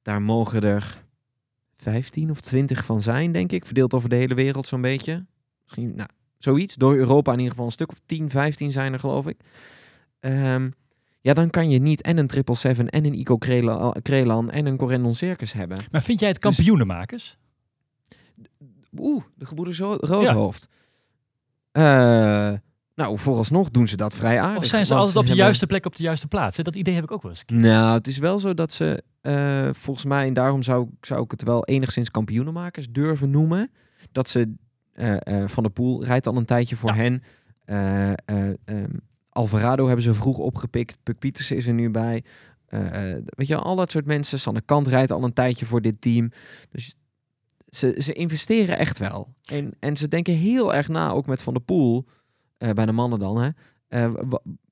[0.02, 1.04] Daar mogen er
[1.82, 3.66] 15 of 20 van zijn, denk ik.
[3.66, 5.26] Verdeeld over de hele wereld zo'n beetje.
[5.64, 6.76] Misschien, nou, zoiets.
[6.76, 9.38] Door Europa in ieder geval een stuk of 10, 15 zijn er, geloof ik.
[10.20, 10.70] Ehm,
[11.22, 14.78] ja, dan kan je niet en een 777 en een Ico Krela- Krelan en een
[14.78, 15.78] Corendon Circus hebben.
[15.92, 17.38] Maar vind jij het Dus- kampioenenmakers?
[18.98, 20.68] Oeh, de gebroeders Ro- Roodhoofd.
[21.72, 22.54] Eh,
[22.96, 24.58] nou, vooralsnog doen ze dat vrij aardig.
[24.58, 26.58] Of zijn ze altijd op de hebben- juiste plek op de juiste plaats?
[26.58, 26.64] hè?
[26.64, 27.44] Dat idee heb ik ook wel eens.
[27.46, 31.32] Nou, het is wel zo dat ze eh, volgens mij, en daarom zou, zou ik
[31.32, 33.72] het wel enigszins kampioenenmakers durven noemen.
[34.12, 34.54] Dat ze
[34.92, 36.96] eh, eh, Van der Poel rijdt al een tijdje voor Ja.
[36.96, 37.24] hen.
[37.66, 38.94] Eh, eh, ehm,
[39.30, 40.98] Alvarado hebben ze vroeg opgepikt.
[41.04, 42.24] Puk Pietersen is er nu bij.
[43.26, 44.40] Weet je, al dat soort mensen.
[44.40, 46.32] Sanne Kant rijdt al een tijdje voor dit team.
[46.70, 46.96] Dus
[47.70, 49.34] ze, ze investeren echt wel.
[49.46, 52.06] En, en ze denken heel erg na, ook met Van der Poel.
[52.58, 53.50] bij de mannen dan, hè.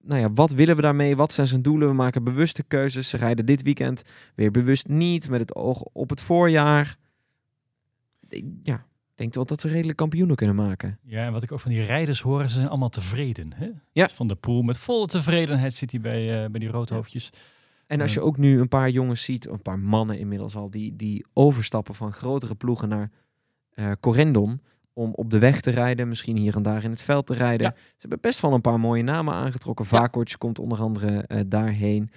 [0.09, 1.15] Eh, nou ja, wat willen we daarmee?
[1.15, 1.87] Wat zijn zijn doelen?
[1.87, 3.09] We maken bewuste keuzes.
[3.09, 4.03] Ze rijden dit weekend
[4.35, 6.97] weer bewust niet met het oog op het voorjaar.
[8.63, 10.99] Ja, ik denk wel dat we redelijk kampioenen kunnen maken.
[11.03, 13.53] Ja, en wat ik ook van die rijders hoor, ze zijn allemaal tevreden.
[13.55, 13.69] Hè?
[13.91, 14.05] Ja.
[14.05, 17.29] Dus Van de Poel met volle tevredenheid zit hij bij, eh, bij die roodhoofdjes.
[17.87, 20.69] En als je ook nu een paar jongens ziet, of een paar mannen inmiddels al,
[20.69, 23.11] die, die overstappen van grotere ploegen naar
[23.73, 24.61] eh Corendon.
[24.99, 27.67] Om op de weg te rijden, misschien hier en daar in het veld te rijden.
[27.67, 27.73] Ja.
[27.75, 29.85] Ze hebben best wel een paar mooie namen aangetrokken.
[29.89, 29.97] Ja.
[29.97, 32.11] Vakoc komt onder andere eh, daarheen.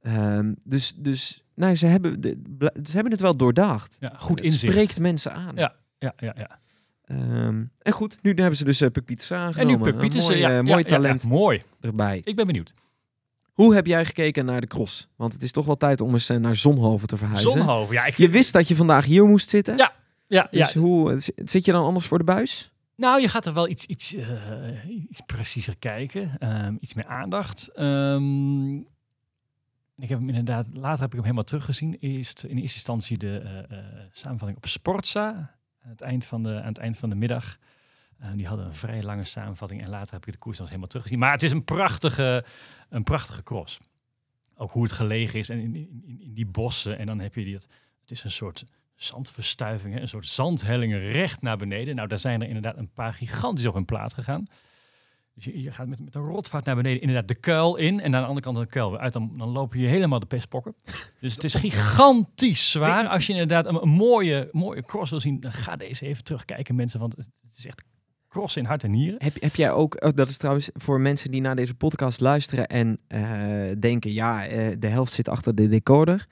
[0.00, 2.38] Ehm, dus dus nou, ze, hebben de,
[2.84, 3.96] ze hebben het wel doordacht.
[4.00, 4.72] Ja, goed Het inzicht.
[4.72, 5.52] spreekt mensen aan.
[5.54, 5.74] Ja.
[5.98, 6.58] Ja, ja, ja.
[7.04, 9.78] Ehm, en goed, nu hebben ze dus uh, Puk Pietersen En aangenomen.
[9.78, 11.62] nu Puk mooi, ja, eh, mooi talent mooi.
[11.80, 12.20] erbij.
[12.24, 12.74] Ik ben benieuwd.
[13.52, 15.08] Hoe heb jij gekeken naar de cross?
[15.16, 17.52] Want het is toch wel tijd om eens naar Zonhoven te verhuizen.
[17.52, 17.94] Zonhoven.
[17.94, 19.76] Ja, ik Je wist dat je vandaag hier moest zitten.
[19.76, 19.92] Ja,
[20.28, 20.64] Ja, ja.
[20.64, 22.72] Dus hoe z- zit je dan anders voor de buis?
[22.94, 26.38] Nou, je gaat er wel iets, iets, eh, iets preciezer kijken.
[26.38, 27.68] ehm, iets meer aandacht.
[27.68, 28.76] Ehm,
[29.96, 31.96] ik heb hem inderdaad, later heb ik hem helemaal teruggezien.
[32.00, 35.28] Eerst in eerste instantie de eh, eh, samenvatting op Sportza.
[35.82, 37.56] Aan het eind van de, aan het eind van de middag.
[38.18, 39.82] Eh, die hadden een vrij lange samenvatting.
[39.82, 41.18] En later heb ik de koers nog eens helemaal teruggezien.
[41.18, 42.44] Maar het is een prachtige,
[42.88, 43.78] een prachtige cross.
[44.56, 46.98] Ook hoe het gelegen is en in, in, in- in die bossen.
[46.98, 48.64] En dan heb je die, het is een soort
[49.02, 50.00] zandverstuiving, hè?
[50.00, 51.94] een soort zandhellingen recht naar beneden.
[51.94, 54.46] Nou, daar zijn er inderdaad een paar gigantisch op hun plaat gegaan.
[55.34, 58.00] Dus je, je gaat met, met een rotvaart naar beneden, inderdaad de kuil in.
[58.00, 59.12] En aan de andere kant de kuil weer uit.
[59.12, 60.74] Dan, dan loop je helemaal de pestpokken.
[61.20, 63.08] Dus het is gigantisch zwaar.
[63.08, 66.74] Als je inderdaad een, een mooie, mooie cross wil zien, dan ga deze even terugkijken,
[66.74, 67.00] mensen.
[67.00, 67.84] Want het, het is echt
[68.28, 69.22] cross in hart en nieren.
[69.22, 72.66] Heb, heb jij ook, oh, dat is trouwens voor mensen die naar deze podcast luisteren
[72.66, 73.20] en eh,
[73.78, 76.26] denken, ja, eh, de helft zit achter de decoder.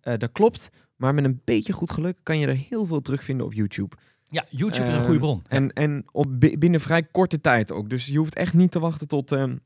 [0.00, 3.46] Eh, dat klopt, maar met een beetje goed geluk kan je er heel veel terugvinden
[3.46, 3.96] op YouTube.
[4.30, 5.42] Ja, YouTube is een goede bron.
[5.48, 7.88] En, en op, bi- binnen vrij korte tijd ook.
[7.90, 9.56] Dus je hoeft echt niet te wachten tot ehm,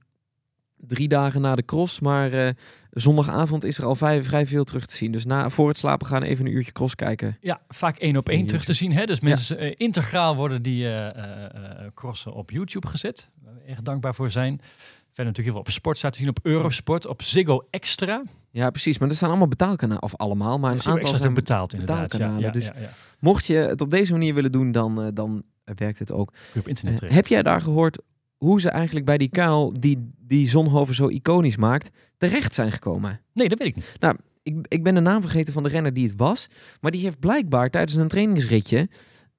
[0.76, 2.00] drie dagen na de cross.
[2.00, 2.50] Maar eh,
[2.90, 5.12] zondagavond is er al vrij, vrij veel terug te zien.
[5.12, 7.36] Dus na, voor het slapen gaan even een uurtje cross kijken.
[7.40, 8.92] Ja, vaak één op één terug te zien.
[8.92, 9.04] Hè?
[9.06, 13.28] Dus mensen eh, integraal worden die eh, crossen op YouTube gezet.
[13.66, 14.60] Erg dankbaar voor zijn.
[14.60, 18.22] Verder natuurlijk heel veel op sport staat te zien op Eurosport, op Ziggo Extra.
[18.50, 18.98] Ja, precies.
[18.98, 20.02] Maar er staan allemaal betaalkanalen.
[20.02, 22.16] Of allemaal, maar een aantal zijn betaald inderdaad.
[22.16, 22.72] Ja, dus- ja.
[23.20, 26.32] Mocht je het op deze manier willen doen, dan, eh, dan werkt het ook.
[26.56, 28.02] Op internet Eh, heb jij daar gehoord
[28.36, 33.20] hoe ze eigenlijk bij die kuil die, die Zonhoven zo iconisch maakt, terecht zijn gekomen?
[33.32, 33.96] Nee, dat weet ik niet.
[34.42, 36.48] Ik, ik ben de naam vergeten van de renner die het was,
[36.80, 38.88] maar die heeft blijkbaar tijdens een trainingsritje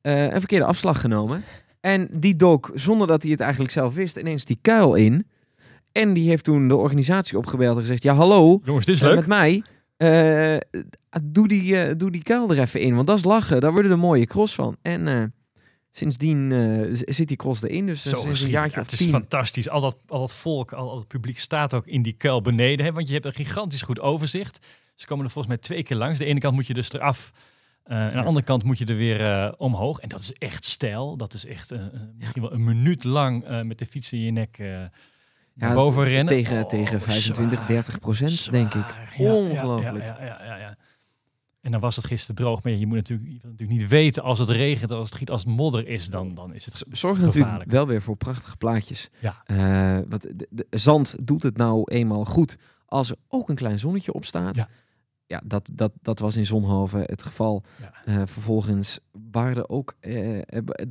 [0.01, 1.43] eh, een verkeerde afslag genomen.
[1.79, 5.25] En die dook, zonder dat hij het eigenlijk zelf wist, ineens die kuil in.
[5.91, 9.07] En die heeft toen de organisatie opgebeld en gezegd, ja hallo, Jongens, dit is eh,
[9.07, 9.17] leuk.
[9.17, 9.63] met mij,
[9.97, 10.57] eh,
[11.23, 13.91] doe, die, eh, doe die kuil er even in, want dat is lachen, daar worden
[13.91, 14.77] er mooie cross van.
[14.81, 15.33] En
[15.91, 16.51] sindsdien
[16.93, 19.09] zit die cross erin, dus Zo een jaartje Ja, het is tien.
[19.09, 19.69] fantastisch.
[19.69, 22.85] Al dat, al dat volk, al, al het publiek staat ook in die kuil beneden.
[22.85, 22.91] Hè?
[22.91, 24.65] Want je hebt een gigantisch goed overzicht.
[24.95, 26.19] Ze komen er volgens mij twee keer langs.
[26.19, 27.31] De ene kant moet je dus eraf.
[27.83, 29.99] en aan de andere kant moet je er weer omhoog.
[29.99, 31.17] En dat is echt stijl.
[31.17, 31.73] Dat is echt
[32.17, 34.59] misschien wel een minuut lang met de fiets in je nek
[35.53, 36.33] Ja, boven het- rennen.
[36.33, 37.67] Tegen, Oh, tegen 25, zwaar.
[37.67, 38.85] 30 procent, denk ik.
[39.17, 40.03] Ja, Ongelooflijk.
[40.05, 40.77] Ja, ja, ja, ja, ja.
[41.61, 42.63] En dan was het gisteren droog.
[42.63, 45.43] Maar je moet natuurlijk, je natuurlijk niet weten als het regent, als het giet, als
[45.43, 49.09] het modder is, dan, dan is het Zorgt natuurlijk wel weer voor prachtige plaatjes.
[49.19, 49.41] Ja.
[49.45, 53.79] Eh, want de, de- zand doet het nou eenmaal goed als er ook een klein
[53.79, 54.55] zonnetje op staat.
[54.55, 54.67] Ja.
[55.25, 57.63] Ja, dat, dat, dat was in Zonhoven het geval.
[57.81, 57.91] Ja.
[58.05, 58.99] Eh, vervolgens
[59.31, 59.95] waren er ook...
[59.99, 60.37] eh,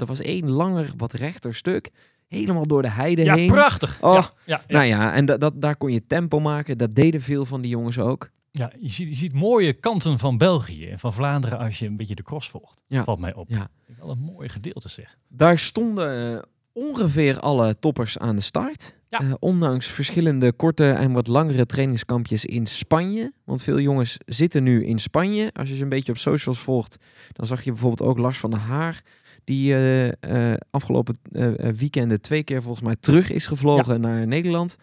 [0.00, 1.90] er was één langer, wat rechter stuk.
[2.30, 3.48] Helemaal door de heide Ja, heen.
[3.48, 3.98] prachtig.
[4.00, 4.74] Oh, Ja, ja, ja.
[4.74, 6.78] Nou ja, en dat, dat, daar kon je tempo maken.
[6.78, 8.30] Dat deden veel van die jongens ook.
[8.50, 11.96] Ja, je ziet, je ziet mooie kanten van België en van Vlaanderen als je een
[11.96, 12.82] beetje de cross volgt.
[12.86, 13.04] Ja.
[13.04, 13.48] Valt mij op.
[13.50, 13.68] Ja.
[13.98, 15.16] Wel een mooi gedeelte zeg.
[15.28, 18.98] Daar stonden eh, ongeveer alle toppers aan de start.
[19.08, 19.20] Ja.
[19.20, 23.32] Eh, ondanks verschillende korte en wat langere trainingskampjes in Spanje.
[23.44, 25.50] Want veel jongens zitten nu in Spanje.
[25.52, 26.96] Als je ze een beetje op socials volgt,
[27.32, 29.02] dan zag je bijvoorbeeld ook Lars van der Haar.
[29.50, 34.76] Die eh, eh, afgelopen eh, weekenden twee keer volgens mij terug is gevlogen naar Nederland.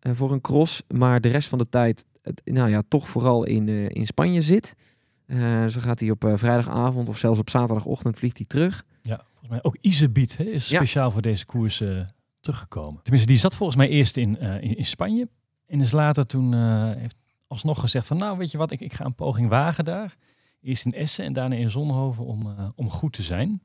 [0.00, 0.82] voor een cross.
[0.94, 2.04] Maar de rest van de tijd,
[2.44, 4.74] nou ja, toch vooral in, in Spanje zit.
[5.68, 8.84] Zo gaat hij op vrijdagavond of zelfs op zaterdagochtend vliegt hij terug.
[9.02, 10.76] Ja, volgens mij ook Isebiet hè, is Ja.
[10.76, 11.82] speciaal voor deze koers
[12.40, 13.02] teruggekomen.
[13.02, 15.28] Tenminste, die zat volgens mij eerst in, in, in Spanje.
[15.66, 16.54] En is later toen
[16.94, 17.16] heeft
[17.46, 20.16] alsnog gezegd van nou weet je wat, ik, ik ga een poging wagen daar.
[20.60, 23.62] Eerst in Essen en daarna in Zonhoven om, om goed te zijn.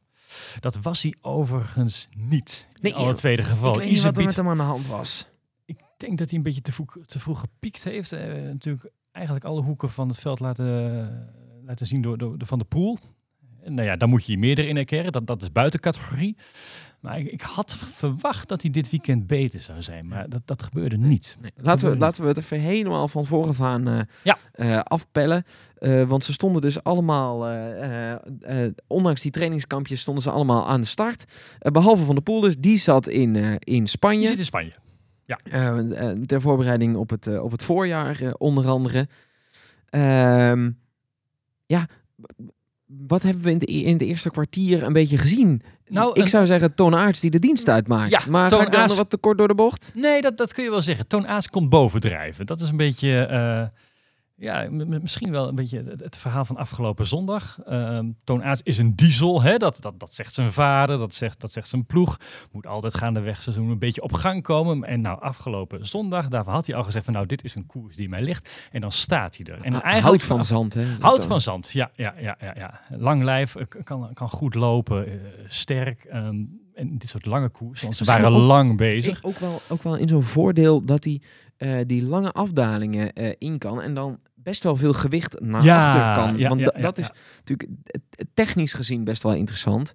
[0.60, 2.68] Dat was hij overigens niet.
[2.74, 3.74] In Nee, alle tweede geval.
[3.74, 5.28] ik weet niet wat er met hem aan de hand was.
[5.66, 8.12] Ik denk dat hij een beetje te vroeg, te vroeg gepiekt heeft.
[8.12, 10.66] Eh, natuurlijk eigenlijk alle hoeken van het veld laten,
[11.66, 12.98] laten zien door, door, door Van de Poel.
[13.62, 15.12] En nou ja, dan moet je je meerdere in herkennen.
[15.12, 16.38] Dat, dat is buiten categorie.
[17.04, 20.08] Maar ik, ik had verwacht dat hij dit weekend beter zou zijn.
[20.08, 21.38] Maar dat, dat gebeurde niet.
[21.42, 24.38] Dat Laten we, laten we het even helemaal van vooraf aan eh, Ja.
[24.52, 25.44] eh, afpellen.
[25.78, 30.68] Eh, want ze stonden dus allemaal, eh, eh, eh, ondanks die trainingskampjes, stonden ze allemaal
[30.68, 31.26] aan de start.
[31.60, 34.28] Eh, behalve Van de Poel dus, die zat in, eh, in Spanje.
[34.28, 34.72] zit in Spanje.
[35.44, 35.78] Eh,
[36.10, 39.08] ter voorbereiding op het, op het voorjaar, onder andere.
[39.90, 40.72] Ehm,
[41.66, 41.88] ja,
[43.08, 45.62] wat hebben we in, de, e- in het eerste kwartier een beetje gezien?
[45.88, 48.10] Nou, ik zou zeggen Toon Aerts die de dienst uitmaakt.
[48.12, 49.92] Ja, maar Toon Aerts- wat te kort door de bocht?
[49.96, 51.08] Nee, dat, dat kun je wel zeggen.
[51.08, 52.46] Toon Aerts komt bovendrijven.
[52.46, 53.64] Dat is een beetje, eh,
[54.44, 54.68] ja,
[55.02, 57.60] misschien wel een beetje het, het verhaal van afgelopen zondag.
[57.66, 59.58] Ehm Toon Aerts is een diesel, hè?
[59.58, 62.18] Dat, dat, dat zegt zijn vader, dat zegt, dat zegt zijn ploeg.
[62.52, 64.84] Moet altijd gaandeweg seizoen een beetje op gang komen.
[64.84, 67.96] En nou, afgelopen zondag, daarvan had hij al gezegd van nou, dit is een koers
[67.96, 68.50] die mij ligt.
[68.72, 69.62] En dan staat hij er.
[69.62, 70.86] En eigenlijk Hout van zand, hè?
[71.00, 72.80] Hout van zand, ja, ja, ja, ja, ja.
[72.98, 75.14] Lang lijf, eh, kan, kan goed lopen, eh,
[75.48, 76.04] sterk.
[76.04, 76.36] ehm,
[76.74, 79.18] en dit soort lange koers, want ze waren ook- lang bezig.
[79.18, 81.22] Ik ook wel, ook wel in zo'n voordeel dat hij
[81.58, 86.24] eh, die lange afdalingen in kan en dan best wel veel gewicht naar Ja, achter
[86.24, 86.38] kan.
[86.38, 87.70] ja, Want ja, dat is natuurlijk
[88.34, 89.94] technisch gezien best wel interessant.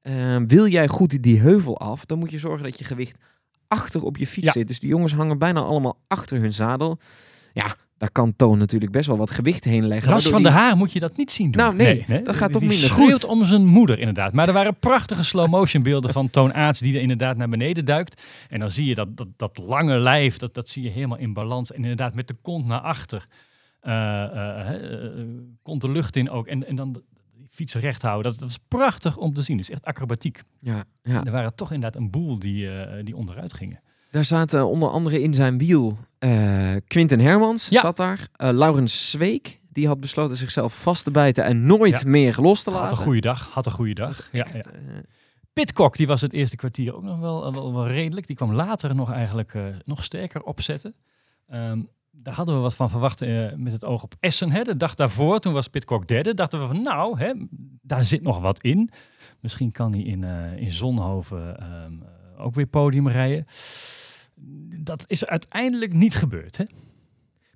[0.00, 3.18] Eh, wil jij goed die heuvel af, dan moet je zorgen dat je gewicht
[3.68, 4.68] achter op je fiets zit.
[4.68, 6.98] Dus die jongens hangen bijna allemaal achter hun zadel.
[7.52, 10.12] Ja, daar kan Toon natuurlijk best wel wat gewicht heen leggen.
[10.12, 11.62] Ras van de Haar moet je dat niet zien doen.
[11.62, 13.24] Nou, nee, dat gaat toch minder schreeuwt goed.
[13.24, 14.32] om zijn moeder inderdaad.
[14.32, 18.22] Maar er waren prachtige slow-motion beelden van Toon Aerts die er inderdaad naar beneden duikt.
[18.48, 21.32] En dan zie je dat, dat, dat lange lijf, dat, dat zie je helemaal in
[21.32, 21.72] balans.
[21.72, 23.26] En inderdaad met de kont naar achter.
[23.86, 25.26] Eh, eh, eh,
[25.62, 26.46] kont de lucht in ook.
[26.46, 27.02] En, en dan de,
[27.36, 28.30] die fiets recht houden.
[28.30, 29.56] Dat, dat is prachtig om te zien.
[29.56, 30.42] Het is echt acrobatiek.
[30.60, 31.24] Ja, ja.
[31.24, 32.68] Er waren toch inderdaad een boel die,
[33.02, 33.80] die onderuit gingen.
[34.10, 37.80] Daar zaten onder andere in zijn wiel eh Quinten Hermans Ja.
[37.80, 38.28] zat daar.
[38.32, 42.08] Eh Laurens Zweek, die had besloten zichzelf vast te bijten en nooit Ja.
[42.08, 42.88] meer los te laten.
[42.88, 44.28] Had een goede dag, had een goede dag.
[44.32, 44.62] Ja, ja.
[45.52, 48.26] Pitcock, die was het eerste kwartier ook nog wel, wel, wel redelijk.
[48.26, 50.94] Die kwam later nog eigenlijk nog sterker opzetten.
[51.48, 51.80] Ehm,
[52.22, 54.50] daar hadden we wat van verwacht eh, met het oog op Essen.
[54.50, 54.62] Hè.
[54.62, 57.32] De dag daarvoor, toen was Pitcock derde, dachten we van nou, hè,
[57.82, 58.90] daar zit nog wat in.
[59.40, 63.44] Misschien kan hij in, eh, in Zonhoven ehm, eh, ook weer podium rijden.
[64.80, 66.56] Dat is uiteindelijk niet gebeurd.
[66.56, 66.64] Hè.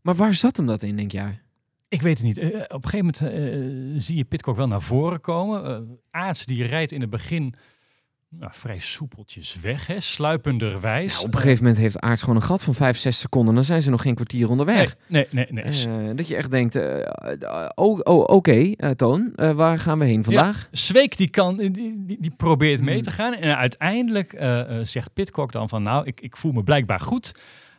[0.02, 1.40] Maar waar zat hem dat in, denk jij?
[1.88, 2.38] Ik weet het niet.
[2.68, 5.98] Op een gegeven moment zie je Pitcock wel naar voren komen.
[6.10, 7.54] Aarts die rijdt in het begin
[8.30, 10.00] nou, vrij soepeltjes weg, hè?
[10.00, 11.12] sluipenderwijs.
[11.12, 13.54] Nou, op een gegeven moment heeft Aarts gewoon een gat van 5, 6 seconden.
[13.54, 14.96] Dan zijn ze nog geen kwartier onderweg.
[15.06, 15.64] Nee, nee, nee.
[15.64, 16.08] nee.
[16.08, 17.06] Eh, dat je echt denkt, eh,
[17.74, 20.68] oh, oh, oké, eh, Toon, waar gaan we heen vandaag?
[20.70, 23.02] Zweek die, kan, die, die, die probeert mee Hmm.
[23.02, 23.34] te gaan.
[23.34, 24.30] En uiteindelijk
[24.82, 27.34] zegt Pitcock dan van nou, ik, ik voel me blijkbaar goed.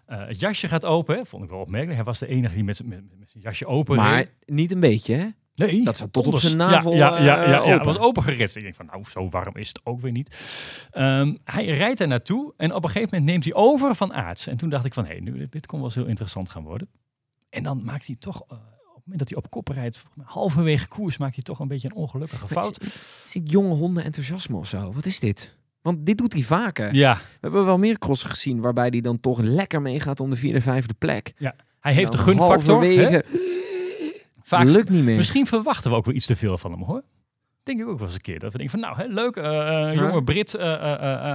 [0.05, 1.25] Het jasje gaat open, hè?
[1.25, 1.95] vond ik wel opmerkelijk.
[1.95, 4.29] Hij was de enige die met, zijn- met, met zijn jasje open maar reed.
[4.45, 5.25] niet een beetje, hè?
[5.55, 7.71] Nee, dat zat tot op zijn navel, Ja, ja, ja, eh, ja, ja, open.
[7.73, 8.55] het was opengeritst.
[8.55, 10.37] Ik denk van, nou, zo warm is het ook weer niet.
[10.91, 14.47] Ehm, hij rijdt er naartoe en op een gegeven moment neemt hij over van Aarts.
[14.47, 16.63] En toen dacht ik van, hé, nu, dit, dit kon wel eens heel interessant gaan
[16.63, 16.89] worden.
[17.49, 20.17] En dan maakt hij toch, eh, op het moment dat hij op kop rijdt, volgens
[20.17, 22.81] mij halverwege koers, maakt hij toch een beetje een ongelukkige fout.
[22.81, 22.87] Is,
[23.25, 24.93] is dit jonge honden enthousiasme of zo?
[24.93, 25.57] Wat is dit?
[25.81, 26.95] Want dit doet hij vaker.
[26.95, 30.35] Ja, We hebben wel meer crossen gezien waarbij hij dan toch lekker meegaat om de
[30.35, 31.33] vierde, vijfde plek.
[31.79, 32.83] hij heeft de Dan gunfactor.
[32.83, 33.19] hè?
[34.57, 35.17] Vaak, lukt niet meer.
[35.17, 37.03] misschien verwachten we ook wel iets te veel van hem, hoor.
[37.63, 38.39] Denk ik ook wel eens een keer.
[38.39, 40.73] Dat we denken van, nou, hè, leuk, eh, eh, jonge Brit, eh,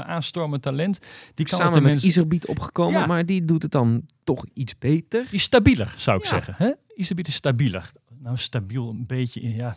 [0.00, 0.98] aanstormend talent.
[1.35, 3.07] Die kan Samen met mensen, Iserbiet opgekomen, Ja.
[3.07, 5.22] maar die doet het dan toch iets beter.
[5.24, 6.29] die is stabieler, zou ik Ja.
[6.31, 6.55] zeggen.
[6.59, 6.70] Hè?
[6.94, 7.90] Iserbiet is stabieler.
[8.18, 9.76] Nou, stabiel een beetje, in- ja.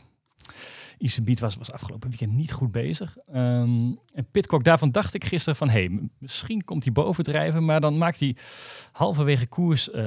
[0.99, 3.17] Iserbiet was, was afgelopen weekend niet goed bezig.
[3.27, 5.69] Ehm, en Pitcock, daarvan dacht ik gisteren van...
[5.69, 7.65] hé, hey, misschien komt hij bovendrijven...
[7.65, 8.35] maar dan maakt hij
[8.91, 9.91] halverwege koers...
[9.91, 10.03] eh,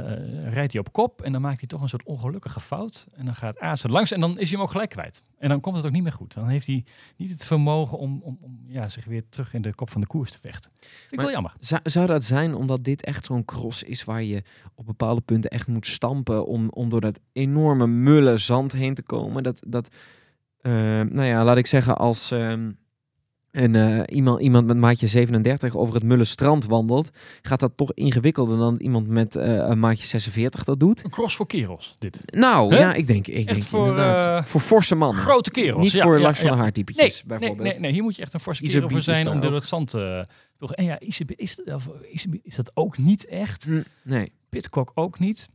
[0.52, 1.22] rijdt hij op kop...
[1.22, 3.06] en dan maakt hij toch een soort ongelukkige fout.
[3.14, 5.22] En dan gaat Aartsen langs en dan is hij hem ook gelijk kwijt.
[5.38, 6.34] En dan komt het ook niet meer goed.
[6.34, 6.84] Dan heeft hij
[7.16, 10.06] niet het vermogen om, om, om ja, zich weer terug in de kop van de
[10.06, 10.70] koers te vechten.
[10.78, 11.54] Vind ik Maar- wel jammer.
[11.60, 14.42] Zou, zou dat zijn omdat dit echt zo'n cross is waar je
[14.74, 19.02] op bepaalde punten echt moet stampen om, om door dat enorme mulle zand heen te
[19.02, 19.42] komen?
[19.42, 19.98] Dat, dat eh,
[20.62, 22.70] nou ja, laat ik zeggen, als ehm,
[23.50, 27.10] een, eh, iemand, iemand met maatje 37 over het mulle strand wandelt,
[27.42, 31.04] gaat dat toch ingewikkelder dan iemand met eh, een maatje 46 dat doet?
[31.04, 32.20] Een cross voor kerels, dit.
[32.26, 32.80] Nou Hè?
[32.80, 34.42] ja, ik denk, ik denk voor, inderdaad.
[34.42, 35.22] eh, voor forse mannen.
[35.22, 35.82] Grote kerels.
[35.82, 36.54] Niet ja, voor ja, Lars van ja.
[36.54, 37.68] Haar Nee, typetjes nee, bijvoorbeeld.
[37.70, 39.66] nee, nee, hier moet je echt een forse kerel voor is zijn om door het
[39.66, 40.26] zand te...
[40.58, 41.22] En ja, is,
[42.12, 43.64] Iserbiet is dat ook niet echt.
[43.64, 44.32] Hm, nee.
[44.48, 45.48] Pitcock ook niet.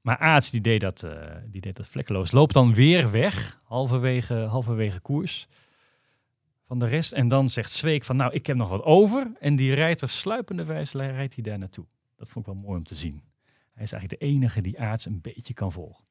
[0.00, 2.30] Maar Aarts die deed, dat, eh, die deed dat vlekkeloos.
[2.30, 5.48] Loopt dan weer weg, halverwege, halverwege koers
[6.66, 7.12] van de rest.
[7.12, 9.32] En dan zegt Zweek van, nou, ik heb nog wat over.
[9.40, 11.84] En die rijdt er sluipende wijze, rijdt hij daar naartoe.
[12.16, 13.22] Dat vond ik wel mooi om te zien.
[13.72, 16.04] Hij is eigenlijk de enige die Aarts een beetje kan volgen.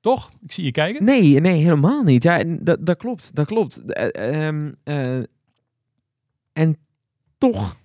[0.00, 0.30] Toch?
[0.40, 1.04] Ik zie je kijken.
[1.04, 2.22] Nee, nee, helemaal niet.
[2.22, 3.84] Ja, dat, dat klopt, dat klopt.
[3.84, 5.22] Eh, ehm, eh,
[6.52, 6.76] en
[7.38, 7.76] toch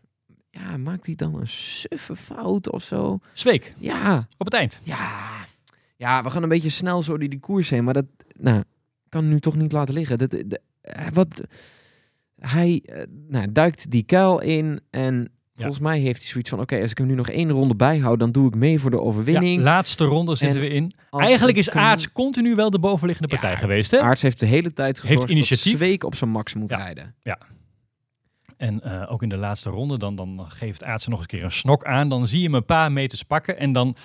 [0.59, 3.19] ja, maakt hij dan een suffe fout of zo.
[3.33, 4.79] Zweek, Ja, op het eind.
[4.83, 5.35] ja.
[5.99, 8.05] Ja, we gaan een beetje snel zo die, die koers heen, maar dat
[8.39, 8.63] nou,
[9.09, 10.17] kan nu toch niet laten liggen.
[10.17, 11.41] Dat, eh, wat,
[12.39, 16.59] hij eh, nou, duikt die kuil in en volgens mij heeft hij zoiets van...
[16.59, 18.95] Oké, als ik hem nu nog één ronde bijhoud, dan doe ik mee voor de
[18.95, 19.61] Ja, overwinning.
[19.63, 20.93] laatste ronde zitten En we in.
[21.09, 23.91] Eigenlijk is Aarts continu wel de bovenliggende partij Ja, geweest.
[23.91, 23.99] Hè?
[23.99, 25.71] Aarts heeft de hele tijd gezorgd initiatief.
[25.71, 26.69] dat Zweek op zijn max moet
[27.23, 27.37] Ja.
[28.57, 31.45] En eh, ook in de laatste ronde, dan, dan geeft Aartsen nog eens een keer
[31.47, 32.09] een snok aan.
[32.09, 33.95] Dan zie je hem een paar meters pakken en dan,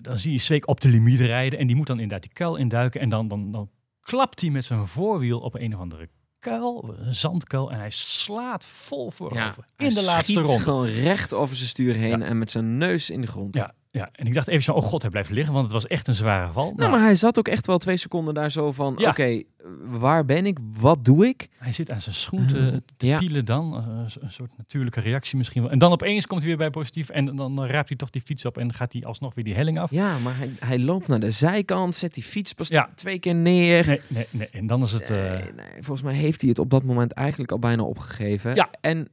[0.00, 1.58] dan zie je Zweek op de limiet rijden.
[1.58, 3.00] En die moet dan inderdaad die kuil induiken.
[3.00, 6.08] En dan, dan, dan klapt hij met zijn voorwiel op een of andere
[6.38, 7.70] kuil, een zandkuil.
[7.72, 10.62] En hij slaat vol voorover in de laatste schiet ronde.
[10.62, 12.24] gewoon recht over zijn stuur heen Ja.
[12.24, 13.54] en met zijn neus in de grond.
[13.54, 15.86] Ja, ja, en ik dacht even zo, oh god, hij blijft liggen, want het was
[15.86, 16.64] echt een zware val.
[16.64, 19.08] Nou, Nou, maar hij zat ook echt wel twee seconden daar zo van, Ja.
[19.10, 19.42] oké,
[19.84, 20.58] waar ben ik?
[20.78, 21.48] Wat doe ik?
[21.58, 23.18] Hij zit aan zijn schoen te, te Ja.
[23.18, 23.74] pielen dan.
[23.76, 25.70] eh, een soort natuurlijke reactie misschien wel.
[25.70, 27.08] En dan opeens komt hij weer bij positief.
[27.08, 29.78] En dan raapt hij toch die fiets op en gaat hij alsnog weer die helling
[29.78, 29.90] af.
[29.90, 32.88] Ja, maar hij, hij loopt naar de zijkant, zet die fiets pas Ja.
[32.94, 33.86] twee keer neer.
[33.86, 34.48] Nee, nee, nee.
[34.52, 35.10] En dan is het...
[35.10, 38.54] eh, Nee, nee, volgens mij heeft hij het op dat moment eigenlijk al bijna opgegeven.
[38.54, 38.70] Ja.
[38.80, 39.08] En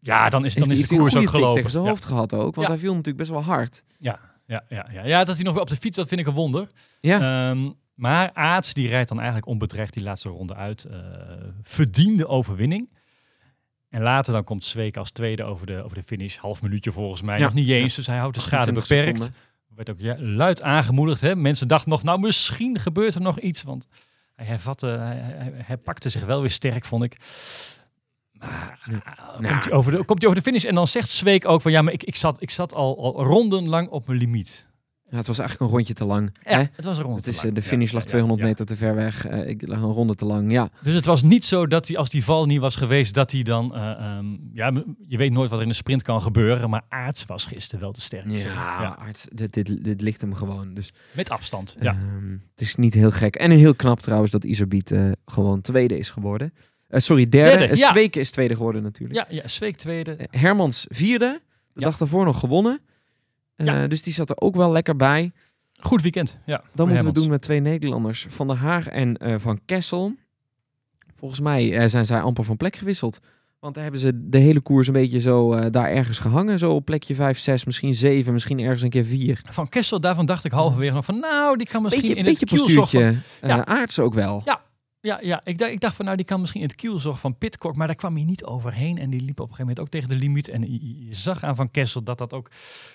[0.00, 1.54] ja, dan is, dan is de koers ook gelopen.
[1.54, 2.72] tegen zijn Ja, hoofd gehad ook, want Ja.
[2.72, 3.84] hij viel natuurlijk best wel hard.
[3.98, 5.04] ja, ja, ja, ja.
[5.06, 6.68] ja, dat hij nog weer op de fiets, dat vind ik een wonder.
[7.00, 10.84] Ja, Ehm, maar Aarts, die rijdt dan eigenlijk onbedreigd die laatste ronde uit.
[10.84, 10.98] eh,
[11.62, 12.88] verdiende overwinning.
[13.88, 16.36] En later dan komt Zweek als tweede over de, over de finish.
[16.36, 17.38] Half minuutje volgens mij.
[17.38, 17.44] Ja.
[17.44, 19.16] Nog niet eens, dus hij houdt de schade 28 beperkt.
[19.22, 19.42] seconden.
[19.74, 21.20] werd ook ja, luid aangemoedigd.
[21.20, 21.36] Hè?
[21.36, 23.62] Mensen dachten nog, nou misschien gebeurt er nog iets.
[23.62, 23.86] Want
[24.34, 27.16] hij, hervatte, hij, hij, hij pakte zich wel weer sterk, vond ik.
[27.18, 27.28] Maar Ja.
[28.32, 28.33] ah, Nou.
[29.36, 31.72] Komt, hij over de, komt hij over de finish en dan zegt Zweek ook van...
[31.72, 34.72] Ja, maar ik, ik, zat, ik zat al, al rondenlang op mijn limiet.
[35.10, 36.30] Ja, het was eigenlijk een rondje te lang.
[36.42, 36.64] Ja, hè?
[36.72, 37.48] het was een ronde Het te is, lang.
[37.48, 38.46] eh, de Ja, finish lag ja, 200 ja.
[38.46, 39.26] meter te ver weg.
[39.26, 40.52] Eh, ik lag een ronde te lang.
[40.52, 43.30] Ja, Dus het was niet zo dat hij, als die val niet was geweest, dat
[43.30, 43.74] hij dan...
[43.74, 44.72] eh, ehm, ja,
[45.08, 46.70] je weet nooit wat er in de sprint kan gebeuren.
[46.70, 48.38] Maar Aarts was gisteren wel de sterkste.
[48.38, 50.74] ja, Ja, Arts, dit, dit, dit ligt hem gewoon.
[50.74, 51.76] Dus Met afstand.
[51.80, 51.92] Ja.
[51.92, 53.36] Ehm, het is niet heel gek.
[53.36, 56.52] En heel knap trouwens dat Iserbiet eh, gewoon tweede is geworden.
[56.94, 57.50] Eh, sorry, derde.
[57.58, 57.90] Derde, Eh, ja.
[57.90, 59.30] Zweken is tweede geworden natuurlijk.
[59.30, 60.12] ja, ja, Zweek tweede.
[60.16, 61.40] Eh, Hermans vierde.
[61.72, 62.80] De dag daarvoor nog gewonnen.
[63.88, 65.32] Dus die zat er ook wel lekker bij.
[65.80, 66.38] Goed weekend.
[66.46, 68.26] Ja, Dan moeten we doen met twee Nederlanders.
[68.28, 70.14] Van der Haag en Van Kessel.
[71.14, 73.18] Volgens mij zijn zij amper van plek gewisseld.
[73.60, 76.58] Want daar hebben ze de hele koers een beetje zo daar ergens gehangen.
[76.58, 79.40] Zo op plekje 5, 6, misschien 7, misschien ergens een keer 4.
[79.50, 82.46] Van Kessel, daarvan dacht ik halverwege nog van, nou, die kan misschien Beetje, in beetje
[82.46, 83.00] het kielzog van...
[83.00, 83.46] postuurtje.
[83.48, 83.66] Ja.
[83.66, 84.42] aards ook wel.
[84.44, 84.63] Ja.
[85.04, 87.38] Ja, ja ik, dacht, ik dacht van, nou, die kan misschien in het kielzog van
[87.38, 88.98] Pitcock, maar daar kwam hij niet overheen.
[88.98, 90.48] En die liep op een gegeven moment ook tegen de limiet.
[90.48, 92.50] En je, je zag aan Van Kessel dat dat ook,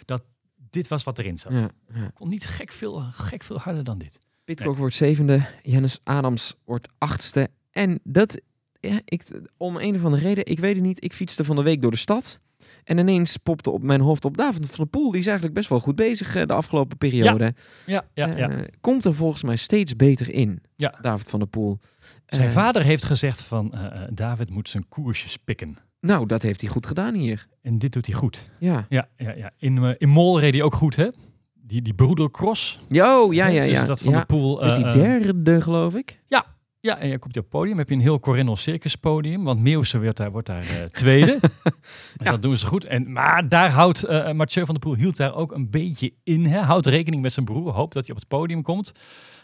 [0.05, 0.23] dat
[0.69, 1.51] dit was wat erin zat.
[1.51, 2.11] Ja, ja.
[2.13, 4.19] Kon niet gek veel, gek veel harder dan dit.
[4.43, 7.49] Pitcock wordt zevende, Jannes Adams wordt achtste.
[7.71, 8.41] En dat,
[8.79, 11.63] ja, ik, om een of andere reden, ik weet het niet, ik fietste van de
[11.63, 12.39] week door de stad.
[12.83, 15.11] En ineens popte op mijn hoofd op David van der Poel.
[15.11, 17.53] Die is eigenlijk best wel goed bezig eh, de afgelopen periode.
[17.85, 18.49] Ja, ja, ja.
[18.49, 20.97] Eh, komt er volgens mij steeds beter in, Ja.
[21.01, 21.79] David van der Poel.
[22.25, 23.73] Zijn Eh, vader heeft gezegd van,
[24.13, 25.77] David moet zijn koersjes pikken.
[26.01, 27.47] Nou, dat heeft hij goed gedaan hier.
[27.61, 28.49] En dit doet hij goed.
[28.59, 28.85] Ja.
[28.89, 29.51] Ja, ja, ja.
[29.57, 31.07] In, in Mol reed hij ook goed, hè?
[31.53, 32.79] Die, die broedercross.
[32.87, 33.83] Jo, ja, ja, Dus ja.
[33.83, 34.19] dat van ja.
[34.19, 34.59] de pool.
[34.65, 36.19] Met die derde, geloof ik.
[36.27, 36.45] Ja,
[36.81, 37.77] en je komt op het podium.
[37.77, 39.43] Heb je een heel Corinne Circus podium.
[39.43, 41.37] Want Meeuwse wordt daar, wordt daar eh, tweede.
[41.41, 41.51] dus
[42.17, 42.31] Ja.
[42.31, 42.85] dat doen ze goed.
[42.85, 46.45] En, maar daar houdt eh Mathieu van der Poel hield daar ook een beetje in.
[46.45, 46.59] Hè?
[46.59, 47.73] Houdt rekening met zijn broer.
[47.73, 48.91] Hoopt dat hij op het podium komt.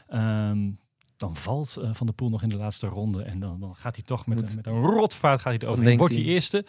[0.08, 0.70] Ehm,
[1.18, 3.24] dan valt eh, Van der Poel nog in de laatste ronde.
[3.24, 5.68] En dan, dan gaat hij toch met, Moet- een, met een rotvaart gaat hij Dan
[5.68, 5.98] eroverheen.
[5.98, 6.66] denkt Wordt hij eerste.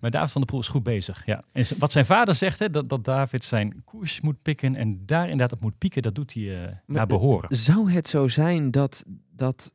[0.00, 1.26] Maar David van der Poel is goed bezig.
[1.26, 1.42] Ja.
[1.52, 4.74] En wat zijn vader zegt, hè, dat, dat David zijn koers moet pikken.
[4.76, 6.02] En daar inderdaad op moet pieken.
[6.02, 7.56] Dat doet hij eh naar behoren.
[7.56, 9.04] Zou het zo zijn dat,
[9.36, 9.72] dat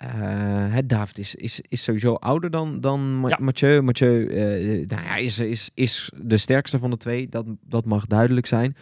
[0.00, 3.36] eh, het David is, is, is sowieso ouder dan, dan Ja.
[3.40, 3.80] Mathieu.
[3.80, 8.06] Mathieu eh, nou ja, is, is, is de sterkste van de twee, dat, dat mag
[8.06, 8.76] duidelijk zijn.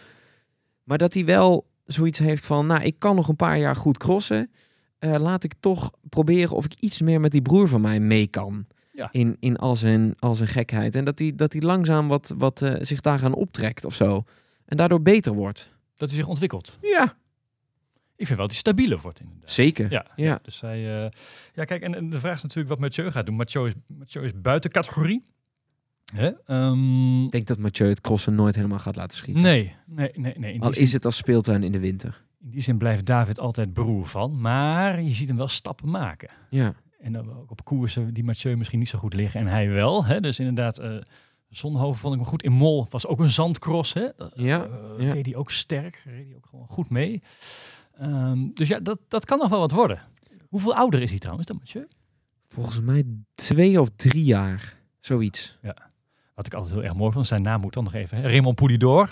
[0.83, 3.97] Maar dat hij wel zoiets heeft van, nou, ik kan nog een paar jaar goed
[3.97, 4.51] crossen.
[4.99, 8.27] Eh, laat ik toch proberen of ik iets meer met die broer van mij mee
[8.27, 8.65] kan.
[8.91, 9.09] Ja.
[9.11, 10.95] In, in al, zijn, al zijn gekheid.
[10.95, 14.23] En dat hij, dat hij langzaam wat, wat eh, zich daar aan optrekt of zo.
[14.65, 15.69] En daardoor beter wordt.
[15.95, 16.77] Dat hij zich ontwikkelt.
[16.81, 17.17] Ja,
[18.19, 19.51] Ik vind wel dat hij stabieler wordt inderdaad.
[19.51, 19.91] zeker.
[19.91, 20.39] Ja, Ja.
[20.43, 21.03] dus hij...
[21.05, 21.11] eh,
[21.53, 23.35] ja, kijk, en, en de vraag is natuurlijk wat Mathieu gaat doen.
[23.35, 25.25] Mathieu is, Mathieu is buiten categorie.
[26.13, 26.31] Hè?
[26.45, 29.43] Ehm, Ik denk dat Mathieu het crossen nooit helemaal gaat laten schieten.
[29.43, 30.33] nee, nee, nee.
[30.37, 30.61] nee.
[30.61, 32.23] Al is het als speeltuin in de winter.
[32.41, 34.41] in die zin blijft David altijd broer van.
[34.41, 36.29] Maar je ziet hem wel stappen maken.
[36.49, 36.73] Ja.
[36.99, 39.39] En dan ook op koersen die Mathieu misschien niet zo goed liggen.
[39.39, 40.05] En hij wel.
[40.05, 40.19] Hè?
[40.19, 40.97] Dus inderdaad, eh
[41.49, 42.43] Zonhoven vond ik me goed.
[42.43, 43.93] In Mol was ook een zandcross.
[43.93, 44.07] Hè?
[44.15, 45.11] Dat, Ja, eh, ja.
[45.11, 46.01] Deed hij ook sterk.
[46.05, 47.21] Reed hij ook gewoon goed mee.
[47.99, 50.01] Ehm, dus ja, dat, dat kan nog wel wat worden.
[50.49, 51.87] Hoeveel ouder is hij trouwens dan Mathieu?
[52.49, 54.77] Volgens mij twee of drie jaar.
[54.99, 55.57] Zoiets.
[56.35, 58.17] Wat ik altijd heel erg mooi vond, zijn naam moet dan nog even.
[58.17, 58.23] Hè?
[58.23, 59.09] Raymond Poulidor,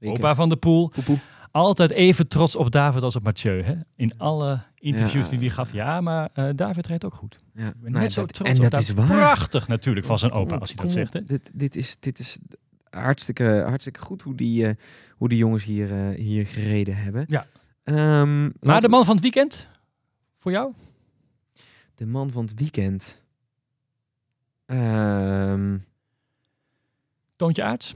[0.00, 0.88] opa van de Poel.
[0.88, 1.18] Poe, poe.
[1.50, 3.62] Altijd even trots op David als op Mathieu.
[3.62, 3.74] Hè?
[3.96, 5.30] In alle interviews Ja.
[5.30, 5.72] die hij gaf.
[5.72, 7.38] Ja, maar eh, David rijdt ook goed.
[7.54, 7.66] Ja.
[7.68, 9.06] Ik ben Nou, net zo dat- trots en op dat is waar.
[9.06, 11.12] Prachtig natuurlijk van zijn opa als hij dat zegt.
[11.12, 11.24] Hè?
[11.24, 12.38] Dit, dit, is, dit is
[12.90, 14.74] hartstikke, hartstikke goed hoe die, eh,
[15.16, 17.24] hoe die jongens hier, eh, hier gereden hebben.
[17.28, 17.46] Ja.
[17.84, 19.68] Ehm, Maar de man van het weekend?
[20.36, 20.72] Voor jou?
[22.00, 23.22] de man van het weekend.
[24.66, 25.78] Ehm,
[27.36, 27.94] Toontje Aarts?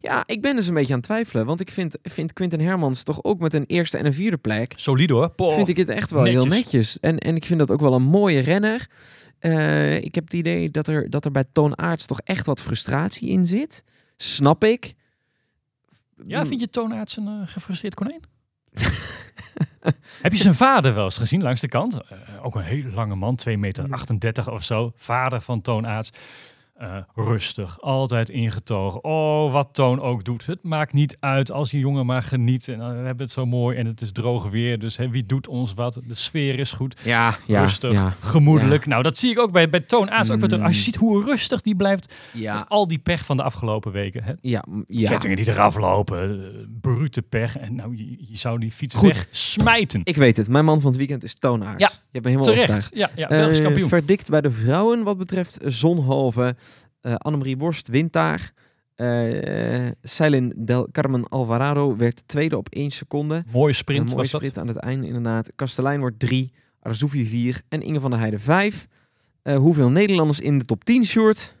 [0.00, 1.46] ja, ik ben dus een beetje aan het twijfelen.
[1.46, 4.72] Want ik vind, vind Quinten Hermans toch ook met een eerste en een vierde plek.
[4.76, 5.30] Solide hoor.
[5.30, 5.54] Poh.
[5.54, 7.00] vind ik het echt wel heel netjes.
[7.00, 8.90] En, en ik vind dat ook wel een mooie renner.
[9.38, 12.60] Eh, ik heb het idee dat er, dat er bij Toon Aerts toch echt wat
[12.60, 13.84] frustratie in zit.
[14.16, 14.94] Snap ik.
[16.26, 18.20] Ja, vind je Toon Aerts een eh, gefrustreerd konijn?
[20.22, 22.02] Heb je zijn vader wel eens gezien langs de kant?
[22.02, 24.92] Eh, ook een hele lange man, 2 meter 38 of zo.
[24.96, 26.12] Vader van Toon Aerts.
[26.76, 29.04] Eh, rustig, altijd ingetogen.
[29.04, 30.46] Oh, wat Toon ook doet.
[30.46, 32.68] Het maakt niet uit als die jongen maar geniet.
[32.68, 34.78] En eh, we hebben het zo mooi en het is droog weer.
[34.78, 36.00] Dus hè, wie doet ons wat?
[36.06, 37.00] De sfeer is goed.
[37.04, 38.86] Ja, ja, rustig, ja, gemoedelijk.
[38.86, 40.30] Nou, dat zie ik ook bij, bij Toon Aerts.
[40.30, 40.62] Ook wat, Mm.
[40.64, 42.14] als je ziet hoe rustig die blijft.
[42.32, 44.22] Met ja, al die pech van de afgelopen weken.
[44.24, 44.32] Hè?
[44.40, 45.10] ja, ja.
[45.10, 47.56] Kettingen die eraf lopen, eh, brute pech.
[47.58, 49.08] En nou, je, je zou die fiets Goed.
[49.08, 50.00] weg smijten.
[50.04, 50.48] Ik weet het.
[50.48, 51.60] Mijn man van het weekend is Toon.
[51.60, 52.88] Ja, Je hebt me helemaal overtuigd.
[52.92, 53.12] Terecht.
[53.16, 53.88] Ja, ja Belgisch Eh, kampioen.
[53.88, 56.56] verdikt bij de vrouwen wat betreft Zonhoven.
[57.06, 58.52] Eh Annemarie Worst wint daar.
[58.94, 63.44] Eh Celine Del Carmen Alvarado werd tweede op één seconde.
[63.52, 64.40] Mooie sprint een mooie was dat.
[64.40, 65.50] sprint aan het einde inderdaad.
[65.54, 68.86] Kastelein wordt drie, Arzoufi vier en Inge van der Heijden vijf.
[69.42, 71.54] Eh, hoeveel Nederlanders in de top 10 short?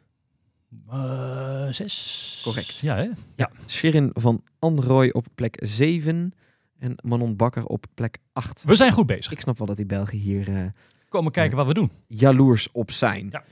[0.90, 2.40] Eh, zes.
[2.44, 2.78] Correct.
[2.78, 3.08] Ja, hè?
[3.36, 3.50] Ja.
[3.68, 6.32] Shirin van Androoy op plek 7
[6.78, 8.64] en Manon Bakker op plek 8.
[8.66, 9.32] We zijn goed bezig.
[9.32, 10.64] Ik snap wel dat die Belgen hier eh,
[11.08, 11.90] Komen kijken wat we doen.
[12.06, 13.28] jaloers op zijn.
[13.32, 13.44] Ja.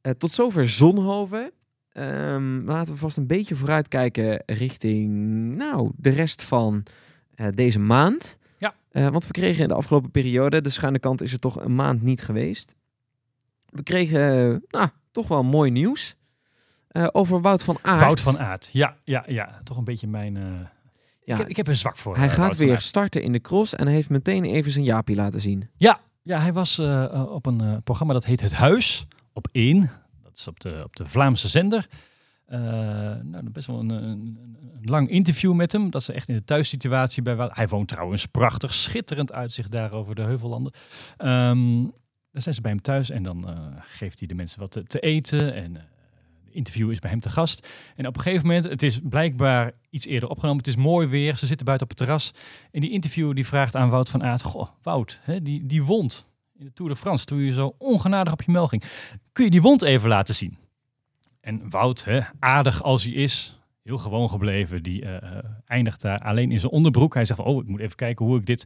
[0.00, 1.52] Eh, tot zover Zonhoven.
[1.92, 5.10] Ehm, laten we vast een beetje vooruitkijken richting
[5.56, 6.82] nou, de rest van
[7.34, 8.38] eh, deze maand.
[8.58, 8.74] Ja.
[8.90, 11.74] Eh, want we kregen in de afgelopen periode, de schuine kant is er toch een
[11.74, 12.74] maand niet geweest.
[13.68, 16.16] We kregen nou, toch wel mooi nieuws
[17.12, 18.00] over Wout van Aert.
[18.00, 18.70] Wout van Aert.
[18.72, 19.60] Ja, ja, ja.
[19.64, 20.34] Toch een beetje mijn...
[21.24, 23.40] Ja, ik, heb, ik heb een zwak voor hij gaat Wout weer starten in de
[23.40, 25.68] cross en hij heeft meteen even zijn Jaapie laten zien.
[25.76, 26.78] Ja, ja hij was
[27.28, 29.06] op een programma dat heet Het Huis.
[29.32, 29.90] Op 1.
[30.22, 31.88] Dat is op de, op de Vlaamse zender.
[32.46, 32.60] Eh,
[33.22, 34.38] nou, best wel een, een,
[34.82, 35.90] lang interview met hem.
[35.90, 37.50] Dat ze echt in de thuissituatie bij.
[37.52, 40.72] Hij woont trouwens prachtig, schitterend uitzicht daar over de Heuvellanden.
[41.16, 41.86] Ehm
[42.32, 44.82] dan zijn ze bij hem thuis en dan eh, geeft hij de mensen wat te,
[44.82, 45.54] te eten.
[45.54, 45.82] En eh
[46.44, 47.68] de interview is bij hem te gast.
[47.96, 50.58] En op een gegeven moment, het is blijkbaar iets eerder opgenomen.
[50.58, 52.32] Het is mooi weer, ze zitten buiten op het terras.
[52.70, 54.42] En die interviewer die vraagt aan Wout van Aert...
[54.42, 56.29] Goh, Wout, hè, die, die wond
[56.60, 57.24] in de Tour de France...
[57.24, 58.82] toen je zo ongenadig op je mel ging.
[59.32, 60.58] Kun je die wond even laten zien?
[61.40, 63.54] En Wout, hè, aardig als hij is...
[63.82, 64.82] Heel gewoon gebleven.
[64.82, 67.14] Die eh, eh, eindigt daar alleen in zijn onderbroek.
[67.14, 68.64] Hij zegt van, oh, ik moet even kijken hoe ik dit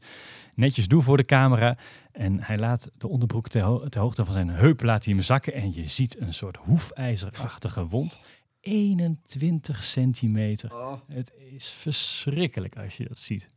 [0.55, 1.76] netjes doe voor de camera.
[2.12, 5.22] En hij laat de onderbroek ter, ho- ter hoogte van zijn heup laat hij hem
[5.22, 5.53] zakken.
[5.53, 8.18] En je ziet een soort hoefijzerachtige wond.
[8.61, 10.72] 21 centimeter.
[11.07, 13.51] Het is verschrikkelijk als je dat ziet.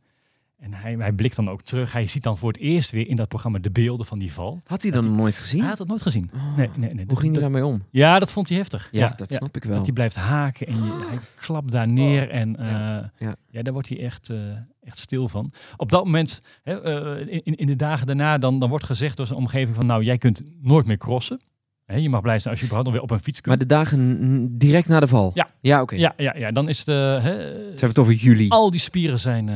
[0.58, 1.92] En hij, hij blikt dan ook terug.
[1.92, 4.60] Hij ziet dan voor het eerst weer in dat programma de beelden van die val.
[4.64, 5.60] Had hij Dat dan nooit gezien?
[5.60, 6.30] Hij had het nooit gezien.
[6.34, 6.88] Oh, Nee, nee, nee.
[6.96, 7.82] Hoe Dat- ging hij dat- daarmee om?
[7.90, 8.88] Ja, dat vond hij heftig.
[8.92, 9.72] Ja, dat snap ik wel.
[9.72, 12.30] Want die blijft haken en je, hij klapt daar neer.
[12.30, 13.62] En eh, Ja, ja, ja.
[13.62, 14.36] daar wordt hij echt, eh,
[14.82, 15.50] echt stil van.
[15.76, 19.26] Op dat moment, hè, eh, in, in de dagen daarna, dan, dan wordt gezegd door
[19.26, 19.86] zijn omgeving van...
[19.86, 21.40] nou, jij kunt nooit meer crossen.
[21.88, 23.56] Hè, je mag blij zijn als je überhaupt nog weer op een fiets kunt.
[23.58, 25.30] Maar de dagen direct na de val?
[25.34, 25.48] Ja.
[25.60, 25.94] Ja, oké.
[25.96, 26.86] Ja, ja, ja, dan is het...
[26.86, 28.48] hè, Ze hebben het over juli.
[28.48, 29.54] al die spieren zijn, eh,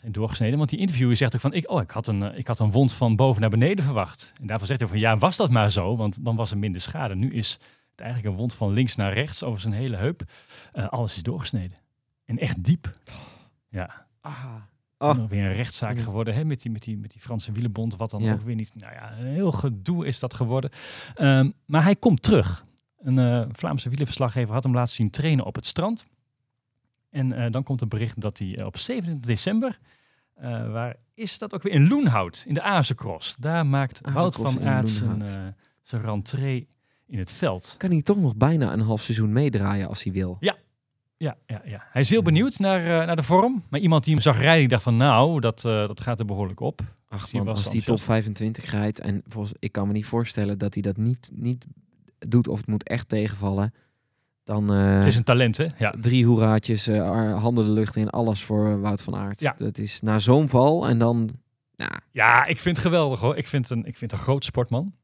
[0.00, 0.58] zijn doorgesneden.
[0.58, 2.70] Want die interviewer zegt ook van, ik, oh, ik, had een, eh, ik had een
[2.70, 4.32] wond van boven naar beneden verwacht.
[4.40, 5.96] En daarvan zegt hij van, ja, was dat maar zo?
[5.96, 7.14] Want dan was er minder schade.
[7.14, 7.52] Nu is
[7.90, 10.22] het eigenlijk een wond van links naar rechts over zijn hele heup.
[10.72, 11.76] Eh, alles is doorgesneden.
[12.24, 12.94] En echt diep.
[13.68, 14.32] Ja, Ah.
[14.98, 15.16] Oh.
[15.16, 16.02] nog weer een rechtszaak Ja.
[16.02, 17.96] geworden hè, met, die, met, die, met die Franse wielenbond.
[17.96, 18.32] Wat dan Ja.
[18.32, 18.72] ook weer niet...
[18.74, 20.70] Nou ja, een heel gedoe is dat geworden.
[21.14, 22.64] Ehm, maar hij komt terug.
[22.98, 26.06] Een eh, Vlaamse wielenverslaggever had hem laten zien trainen op het strand.
[27.10, 29.78] En eh, dan komt het bericht dat hij eh, op 27 december,
[30.70, 31.72] waar is dat ook weer?
[31.72, 33.36] In Loenhout, in de Azencross.
[33.38, 35.22] Daar maakt Wout van Aert zijn,
[35.82, 36.68] zijn rentree
[37.06, 37.74] in het veld.
[37.78, 40.36] Kan hij toch nog bijna een half seizoen meedraaien als hij wil?
[40.40, 40.56] Ja,
[41.16, 41.86] ja, ja.
[41.90, 43.64] Hij is heel benieuwd naar, eh, naar de vorm.
[43.68, 46.24] Maar iemand die hem zag rijden, die dacht van nou, dat, eh, dat gaat er
[46.24, 46.80] behoorlijk op.
[47.08, 48.04] Ach Die man, was als hij top enthousiast.
[48.04, 51.66] 25 rijdt en volgens, ik kan me niet voorstellen dat hij dat niet, niet
[52.18, 53.74] doet of het moet echt tegenvallen,
[54.44, 55.66] dan eh, Het is een talent, hè?
[55.78, 55.94] Ja.
[56.00, 59.40] drie hoeraatjes, handen de lucht in, alles voor Wout van Aert.
[59.40, 59.54] Ja.
[59.58, 61.30] Dat is na zo'n val en dan,
[61.76, 63.36] ja, Ja, ik vind het geweldig hoor.
[63.36, 64.94] Ik vind, een, ik vind een groot sportman.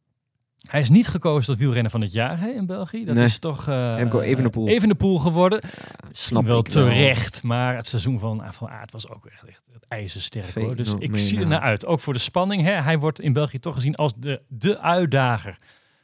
[0.70, 3.04] Hij is niet gekozen tot wielrenner van het jaar hè, in België.
[3.04, 3.24] Dat Nee.
[3.24, 4.68] is toch uh, Remco Evenepoel.
[4.68, 5.60] Evenepoel geworden.
[5.62, 6.84] snap Snap wel ik wel.
[6.84, 10.76] terecht, maar het seizoen van, van Aert was ook echt, echt ijzersterk hoor.
[10.76, 11.86] Dus ik zie er naar uit.
[11.86, 12.62] Ook voor de spanning.
[12.62, 12.72] Hè.
[12.72, 15.58] Hij wordt in België toch gezien als de, de uitdager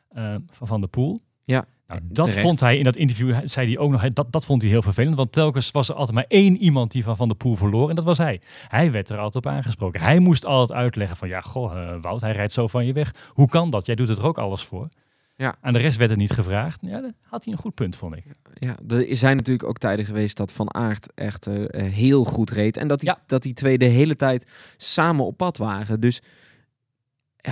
[0.08, 1.20] eh, van Van der Poel.
[1.44, 2.46] Ja, Nou, dat terecht.
[2.46, 5.16] vond hij in dat interview, zei hij ook nog, dat, dat vond hij heel vervelend.
[5.16, 7.88] Want telkens was er altijd maar één iemand die van Van der Poel verloor.
[7.88, 8.40] En dat was hij.
[8.68, 10.00] Hij werd er altijd op aangesproken.
[10.00, 13.14] Hij moest altijd uitleggen van, ja, goh, eh, Wout, hij rijdt zo van je weg.
[13.32, 13.86] Hoe kan dat?
[13.86, 14.88] Jij doet het er ook alles voor.
[15.36, 15.54] Ja.
[15.60, 16.78] Aan de rest werd er niet gevraagd.
[16.82, 18.24] Ja, had hij een goed punt, vond ik.
[18.54, 22.76] Ja, er zijn natuurlijk ook tijden geweest dat Van Aert echt eh, heel goed reed.
[22.76, 23.18] En dat die, Ja.
[23.26, 26.00] dat die twee de hele tijd samen op pad waren.
[26.00, 26.22] Dus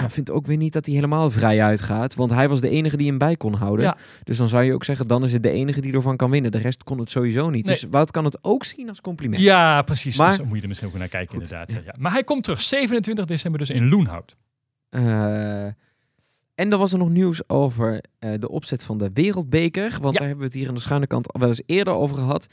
[0.01, 2.14] ja, vind ook weer niet dat hij helemaal vrij uitgaat.
[2.14, 3.84] Want hij was de enige die hem bij kon houden.
[3.84, 3.97] Ja.
[4.24, 6.51] Dus dan zou je ook zeggen, dan is het de enige die ervan kan winnen.
[6.51, 7.64] De rest kon het sowieso niet.
[7.64, 7.74] Nee.
[7.74, 9.42] Dus Wout kan het ook zien als compliment.
[9.42, 10.16] Ja, precies.
[10.16, 11.84] Maar- zo moet je er misschien ook naar kijken, Goed, inderdaad.
[11.84, 11.94] ja.
[11.99, 14.36] Maar hij komt terug, 27 december dus in Loenhout.
[14.88, 15.64] Eh,
[16.55, 19.99] en dan was er nog nieuws over eh, de opzet van de Wereldbeker.
[20.01, 22.16] Want daar hebben we het hier aan de schuine kant al wel eens eerder over
[22.16, 22.47] gehad.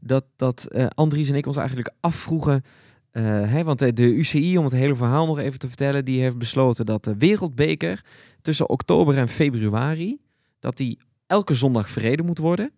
[0.00, 2.64] Dat, dat eh, Andries en ik ons eigenlijk afvroegen.
[3.10, 6.38] Eh, want de, de UCI, om het hele verhaal nog even te vertellen, die heeft
[6.38, 8.04] besloten dat de Wereldbeker
[8.42, 10.18] tussen oktober en februari,
[10.58, 12.72] dat die elke zondag verreden moet worden.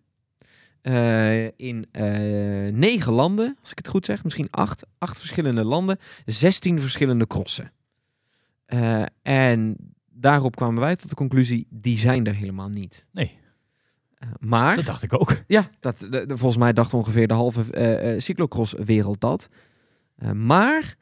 [0.81, 2.03] Eh, in eh,
[2.71, 7.71] negen landen, als ik het goed zeg, misschien acht, acht verschillende landen, zestien verschillende crossen.
[8.65, 9.75] Eh, en
[10.11, 13.07] daarop kwamen wij tot de conclusie, die zijn er helemaal niet.
[13.11, 13.41] Nee,
[14.15, 15.43] Eh, maar, dat dacht ik ook.
[15.47, 19.49] ja, dat, de, de- volgens mij dacht ongeveer de halve eh, eh, cyclocross-wereld dat.
[20.23, 20.95] Eh, maar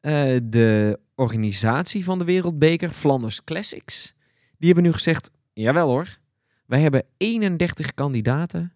[0.00, 4.14] eh, de organisatie van de Wereldbeker, Flanders Classics,
[4.58, 6.18] die hebben nu gezegd, jawel hoor,
[6.66, 8.72] wij hebben 31 kandidaten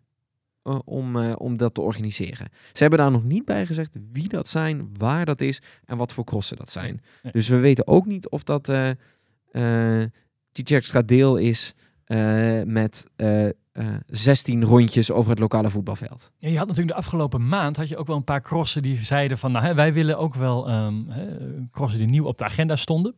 [0.62, 2.48] eh, om, om dat te organiseren.
[2.72, 6.12] Ze hebben daar nog niet bij gezegd wie dat zijn, waar dat is en wat
[6.12, 7.02] voor crossen dat zijn.
[7.22, 7.32] Nee.
[7.32, 8.90] Dus we weten ook niet of dat eh
[9.52, 10.04] eh
[10.52, 11.74] Tjitjerkstra deel is
[12.64, 13.06] met
[13.78, 16.32] eh, eh, 16 rondjes over het lokale voetbalveld.
[16.38, 19.04] Ja, je had natuurlijk de afgelopen maand had je ook wel een paar crossen die
[19.04, 21.26] zeiden van, nou, hè, wij willen ook wel ehm, hè,
[21.70, 23.14] crossen die nieuw op de agenda stonden.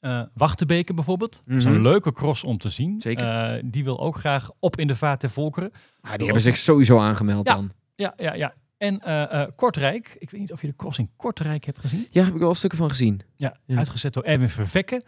[0.00, 1.74] Eh Wachtenbeke bijvoorbeeld, Dat is Mhm.
[1.74, 3.00] een leuke cross om te zien.
[3.00, 3.26] Zeker.
[3.56, 5.70] Eh, die wil ook graag op in de vaart ter volkeren.
[6.00, 7.54] Ah, die hebben zich sowieso aangemeld Ja.
[7.54, 7.70] dan.
[7.94, 8.54] Ja, ja, ja.
[8.78, 9.00] En
[9.56, 12.06] Kortrijk, ik weet niet of je de cross in Kortrijk hebt gezien.
[12.10, 13.20] Ja, heb ik wel stukken van gezien.
[13.36, 13.76] Ja, Ja.
[13.76, 15.02] uitgezet door Erwin Vervekke.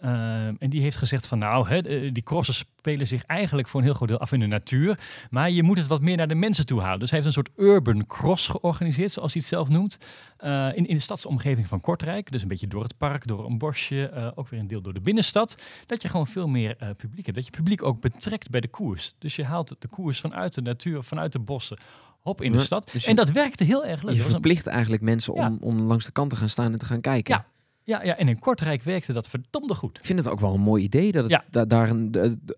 [0.00, 3.86] Ehm, en die heeft gezegd van nou, hè, die crossen spelen zich eigenlijk voor een
[3.86, 4.98] heel groot deel af in de natuur.
[5.30, 6.98] Maar je moet het wat meer naar de mensen toe halen.
[6.98, 9.96] Dus hij heeft een soort urban cross georganiseerd, zoals hij het zelf noemt.
[10.36, 12.30] eh, in, in de stadsomgeving van Kortrijk.
[12.30, 14.08] Dus een beetje door het park, door een bosje.
[14.08, 15.56] eh, ook weer een deel door de binnenstad.
[15.86, 17.36] Dat je gewoon veel meer eh, publiek hebt.
[17.36, 19.14] Dat je publiek ook betrekt bij de koers.
[19.18, 21.78] Dus je haalt de koers vanuit de natuur, vanuit de bossen.
[22.20, 22.90] Hop in de stad.
[22.92, 24.14] dus en dat werkte heel erg leuk.
[24.14, 25.46] Je verplicht eigenlijk mensen Ja.
[25.46, 27.34] om, om langs de kant te gaan staan en te gaan kijken.
[27.34, 27.46] Ja.
[27.86, 29.98] Ja, ja, en in Kortrijk werkte dat verdomde goed.
[29.98, 31.44] Ik vind het ook wel een mooi idee dat het Ja.
[31.50, 32.10] da- daar een,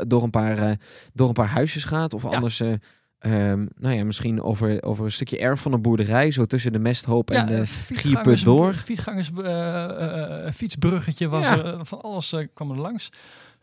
[0.06, 0.70] door, een paar, eh,
[1.12, 2.14] door een paar huisjes gaat.
[2.14, 2.28] Of Ja.
[2.28, 2.72] anders, eh,
[3.18, 6.30] ehm, nou ja, misschien over, over een stukje erf van een boerderij.
[6.30, 8.74] Zo tussen de mesthoop en eh, de fietsgangers- Gierput door.
[8.74, 13.08] Fietsgangers, eh, eh, fietsbruggetje was er, van alles eh, kwam er langs.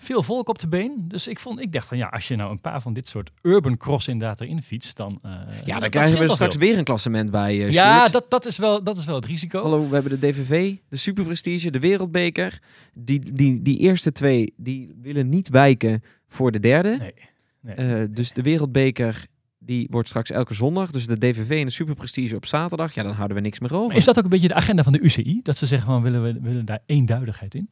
[0.06, 1.06] Veel volk op de been.
[1.08, 3.30] Dus ik, vond, ik dacht van ja, als je nou een paar van dit soort
[3.42, 5.20] urban cross inderdaad erin fietst, dan...
[5.22, 5.32] eh,
[5.66, 6.68] Ja, dan krijgen we straks veel.
[6.68, 7.66] weer een klassement bij.
[7.66, 9.62] eh Ja, dat, dat, is wel, dat is wel het risico.
[9.62, 12.60] Hallo, we hebben de DVV, de Superprestige, de Wereldbeker.
[12.94, 16.98] Die, die, die eerste twee die willen niet wijken voor de derde.
[17.00, 17.14] Nee.
[17.62, 17.76] nee.
[17.76, 19.26] Eh, dus de Wereldbeker
[19.60, 20.92] die wordt straks elke zondag.
[20.92, 22.94] Dus de DVV en de Superprestige op zaterdag.
[22.94, 23.88] Ja, dan houden we niks meer over.
[23.88, 25.40] Maar is dat ook een beetje de agenda van de UCI?
[25.44, 27.70] Dat ze zeggen van willen we willen daar eenduidigheid in?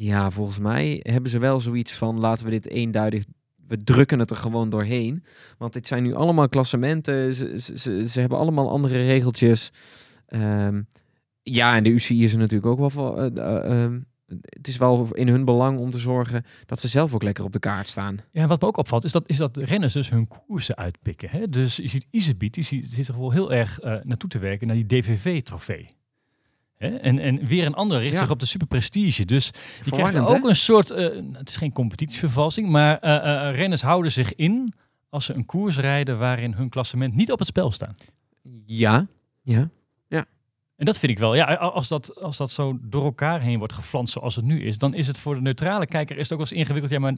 [0.00, 3.24] Ja, volgens mij hebben ze wel zoiets van laten we dit eenduidig.
[3.66, 5.24] We drukken het er gewoon doorheen.
[5.58, 7.34] Want dit zijn nu allemaal klassementen.
[7.34, 9.70] Ze, ze, hebben allemaal andere regeltjes.
[10.26, 10.82] Ehm,
[11.42, 13.18] ja, en de UCI is er natuurlijk ook wel voor.
[13.18, 17.14] eh, eh, ehm, het is wel in hun belang om te zorgen dat ze zelf
[17.14, 18.18] ook lekker op de kaart staan.
[18.32, 21.30] Ja, wat me ook opvalt is dat, is dat renners dus hun koersen uitpikken.
[21.30, 21.48] Hè?
[21.48, 24.76] Dus je ziet Isebiet, die zit er wel heel erg eh, naartoe te werken naar
[24.76, 25.86] die DVV-trofee.
[26.78, 26.88] Hè?
[26.88, 28.18] En, en weer een andere richt Ja.
[28.18, 29.24] zich op de superprestige.
[29.24, 29.50] Dus
[29.84, 30.48] je krijgt ook hè?
[30.48, 34.72] een soort, eh, het is geen competitievervalsing, maar eh, eh, renners houden zich in
[35.10, 37.94] als ze een koers rijden waarin hun klassement niet op het spel staan.
[38.66, 39.06] Ja,
[39.42, 39.68] ja.
[40.76, 43.72] En dat vind ik wel, ja, als dat, als dat zo door elkaar heen wordt
[43.72, 46.38] geflanst zoals het nu is, dan is het voor de neutrale kijker is het ook
[46.38, 46.92] wel eens ingewikkeld.
[46.92, 47.12] Ja, maar,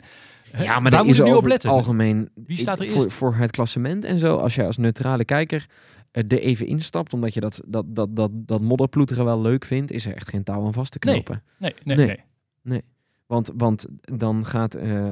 [0.50, 1.70] hè, Ja, maar waar daar moet ik nu op letten?
[1.70, 3.16] algemeen Wie staat er ik- voor, eerst?
[3.16, 4.36] voor het klassement en zo.
[4.36, 5.66] Als jij als neutrale kijker
[6.10, 10.06] er even instapt, omdat je dat, dat, dat, dat, dat modderploeteren wel leuk vindt, is
[10.06, 11.42] er echt geen touw aan vast te knopen.
[11.58, 12.20] Nee, nee, Nee.
[12.62, 12.82] nee.
[13.26, 15.10] Want, want dan gaat eh,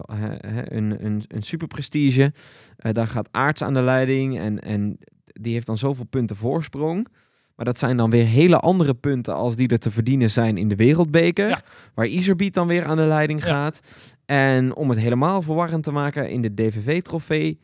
[0.64, 2.32] een, een, een superprestige,
[2.76, 7.08] eh, daar gaat Aarts aan de leiding en, en die heeft dan zoveel punten voorsprong.
[7.56, 10.68] Maar dat zijn dan weer hele andere punten als die er te verdienen zijn in
[10.68, 11.48] de wereldbeker.
[11.48, 11.60] Ja.
[11.94, 13.46] Waar Iserbiet dan weer aan de leiding Ja.
[13.46, 13.80] gaat.
[14.24, 17.58] En om het helemaal verwarrend te maken in de DVV-trofee,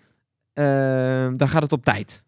[0.53, 0.64] eh,
[1.37, 2.24] daar gaat het op tijd.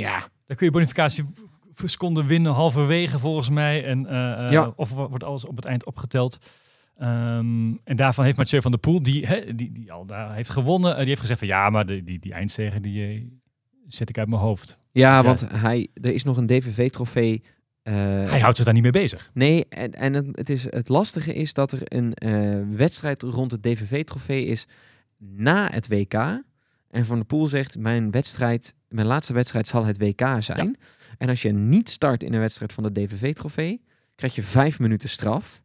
[0.00, 0.08] Ja.
[0.10, 0.28] Ja.
[0.46, 1.24] Dan kun je bonificatie
[1.72, 3.84] voor seconden winnen halverwege volgens mij.
[3.84, 4.72] En, eh, eh, Ja.
[4.76, 6.38] Of wo- wordt alles op het eind opgeteld.
[6.96, 10.90] Ehm, en daarvan heeft Mathieu van der Poel, die, die, die al daar heeft gewonnen,
[10.92, 13.38] eh, die heeft gezegd van ja, maar de, die, die eindzege die
[13.86, 14.78] zet ik uit mijn hoofd.
[14.92, 17.42] Ja, Dus want hij, er is nog een DVV-trofee.
[17.82, 19.30] Hij houdt zich daar niet mee bezig.
[19.34, 24.44] Nee, en, en het, is, het lastige is dat er een wedstrijd rond het DVV-trofee
[24.44, 24.66] is
[25.18, 26.42] na het WK.
[26.90, 30.76] En Van der Poel zegt, mijn wedstrijd, mijn laatste wedstrijd zal het WK zijn.
[31.18, 33.80] En als je niet start in een wedstrijd van de DVV-trofee,
[34.14, 35.62] krijg je vijf minuten straf.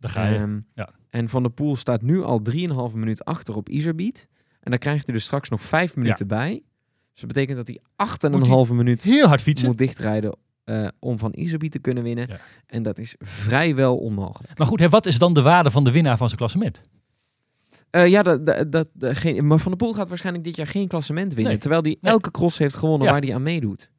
[0.00, 0.36] Dan ga je.
[0.36, 0.90] Ehm, ja.
[1.10, 4.28] En Van der Poel staat nu al 3,5 minuut achter op Iserbiet.
[4.60, 6.62] En dan krijgt hij dus straks nog vijf minuten bij.
[7.12, 7.80] Dus dat betekent dat hij
[8.68, 9.68] 8,5 minuut heel hard fietsen.
[9.68, 12.28] moet dichtrijden eh, om van Iserbiet te kunnen winnen.
[12.28, 12.40] Ja.
[12.66, 14.58] En dat is vrijwel onmogelijk.
[14.58, 16.82] Maar goed, hè, wat is dan de waarde van de winnaar van zijn klassement?
[17.94, 20.88] Eh, ja, dat, dat, dat, geen, maar Van der Poel gaat waarschijnlijk dit jaar geen
[20.88, 21.52] klassement winnen.
[21.52, 21.60] Nee.
[21.60, 22.12] Terwijl hij Nee.
[22.12, 23.12] elke cross heeft gewonnen Ja.
[23.12, 23.92] waar hij aan meedoet.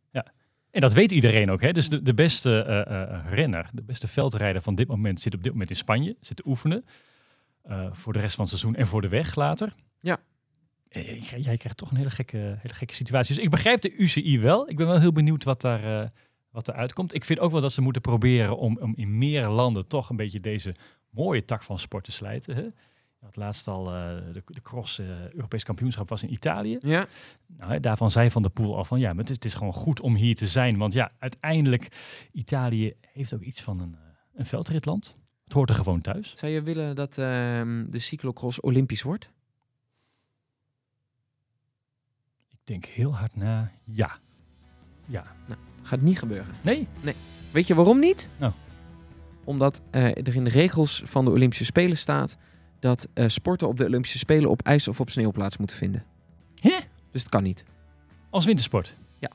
[0.72, 1.62] En dat weet iedereen ook.
[1.62, 1.72] Hè?
[1.72, 5.44] Dus de, de beste eh, eh, renner, de beste veldrijder van dit moment zit op
[5.44, 6.16] dit moment in Spanje.
[6.22, 6.86] Zit te oefenen.
[7.92, 9.74] voor de rest van het seizoen en voor de weg later.
[10.00, 10.18] Ja.
[10.90, 13.36] Jij- Jij krijgt toch een hele gekke, hele gekke situatie.
[13.36, 14.70] Dus ik begrijp de UCI wel.
[14.70, 16.12] Ik ben wel heel benieuwd wat daar
[16.50, 17.14] wat eruit komt.
[17.14, 20.16] Ik vind ook wel dat ze moeten proberen om, om in meer landen toch een
[20.16, 20.76] beetje deze
[21.10, 22.56] mooie tak van sport te slijten.
[22.56, 22.66] Hè?
[23.26, 23.94] Het laatst al eh,
[24.34, 26.78] de, de cross eh, Europees kampioenschap was in Italië.
[26.82, 27.06] Ja.
[27.48, 29.74] Nou, daarvan zei Van der Poel al van ja, maar het is, het is gewoon
[29.74, 30.78] goed om hier te zijn.
[30.78, 31.88] Want ja, uiteindelijk,
[32.32, 34.00] Italië heeft ook iets van een, eh,
[34.34, 35.18] een veldritland.
[35.44, 36.34] Het hoort er gewoon thuis.
[36.36, 39.32] Zou je willen dat ehm, de cyclocross olympisch wordt?
[42.50, 44.18] Ik denk heel hard na, ja.
[45.06, 45.26] Ja.
[45.82, 46.56] Gaat niet gebeuren.
[46.62, 46.88] Nee?
[47.52, 48.30] Weet je waarom niet?
[48.38, 48.54] Nou.
[49.44, 52.38] Omdat er in de regels van de Olympische Spelen staat
[52.86, 56.04] dat eh, sporten op de Olympische Spelen op ijs of op sneeuw plaats moeten vinden.
[56.60, 56.78] Hè?
[57.12, 57.64] Dus het kan niet.
[58.30, 58.96] Als wintersport?
[59.20, 59.30] Ja.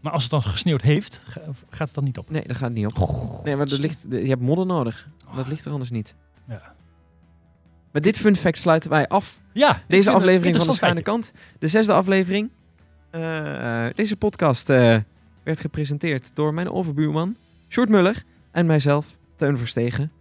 [0.00, 1.40] Maar als het dan gesneeuwd heeft, ga-
[1.70, 2.30] gaat het dan niet op?
[2.30, 2.94] Nee, dat gaat niet op.
[3.44, 5.08] Nee, maar er ligt, je hebt modder nodig.
[5.34, 6.14] Dat ligt er anders niet.
[6.48, 6.74] Ja.
[7.92, 10.68] Met dit fun fact sluiten wij af Ja, ik vind Deze het aflevering van de
[10.72, 11.30] interessant Schuine feitje.
[11.32, 11.58] Kant.
[11.60, 12.50] De zesde aflevering.
[13.10, 14.96] Eh, deze podcast eh,
[15.44, 17.36] werd gepresenteerd door mijn overbuurman,
[17.68, 18.22] Sjoerd Muller.
[18.50, 20.12] En mijzelf, Teun Verstegen.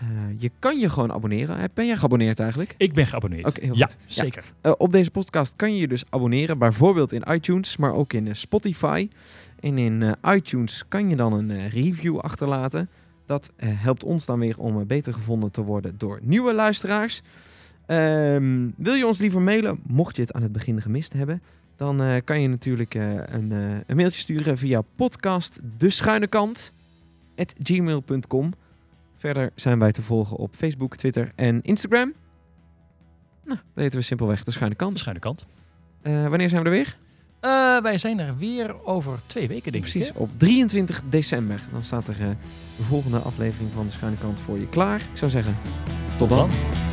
[0.00, 1.70] Eh, je kan je gewoon abonneren.
[1.74, 2.74] Ben jij geabonneerd eigenlijk?
[2.76, 3.46] Ik ben geabonneerd.
[3.46, 3.78] Oké, ja, goed.
[3.78, 3.88] Ja.
[4.06, 4.44] zeker.
[4.60, 6.58] Eh, op deze podcast kan je je dus abonneren.
[6.58, 9.08] Bijvoorbeeld in iTunes, maar ook in eh, Spotify.
[9.60, 12.88] En in iTunes kan je dan een review achterlaten.
[13.26, 17.22] Dat helpt ons dan weer om beter gevonden te worden door nieuwe luisteraars.
[17.86, 21.42] Ehm, wil je ons liever mailen, mocht je het aan het begin gemist hebben,
[21.76, 23.50] dan kan je natuurlijk een,
[23.86, 26.74] een mailtje sturen via podcast de schuine kant
[27.62, 28.52] gmail.com.
[29.20, 32.12] Verder zijn wij te volgen op Facebook, Twitter en Instagram.
[33.44, 34.98] Nou, dat heten we simpelweg de schuine De kant.
[34.98, 35.46] schuine kant.
[36.02, 36.96] Eh, wanneer zijn we er weer?
[37.40, 40.18] Eh, wij zijn er weer over twee weken, denk Precies, ik.
[40.18, 41.60] op 23 december.
[41.72, 42.28] Dan staat er eh,
[42.76, 45.00] de volgende aflevering van de schuine kant voor je klaar.
[45.00, 45.56] Ik zou zeggen,
[46.18, 46.38] tot, Tot dan.
[46.38, 46.89] dan.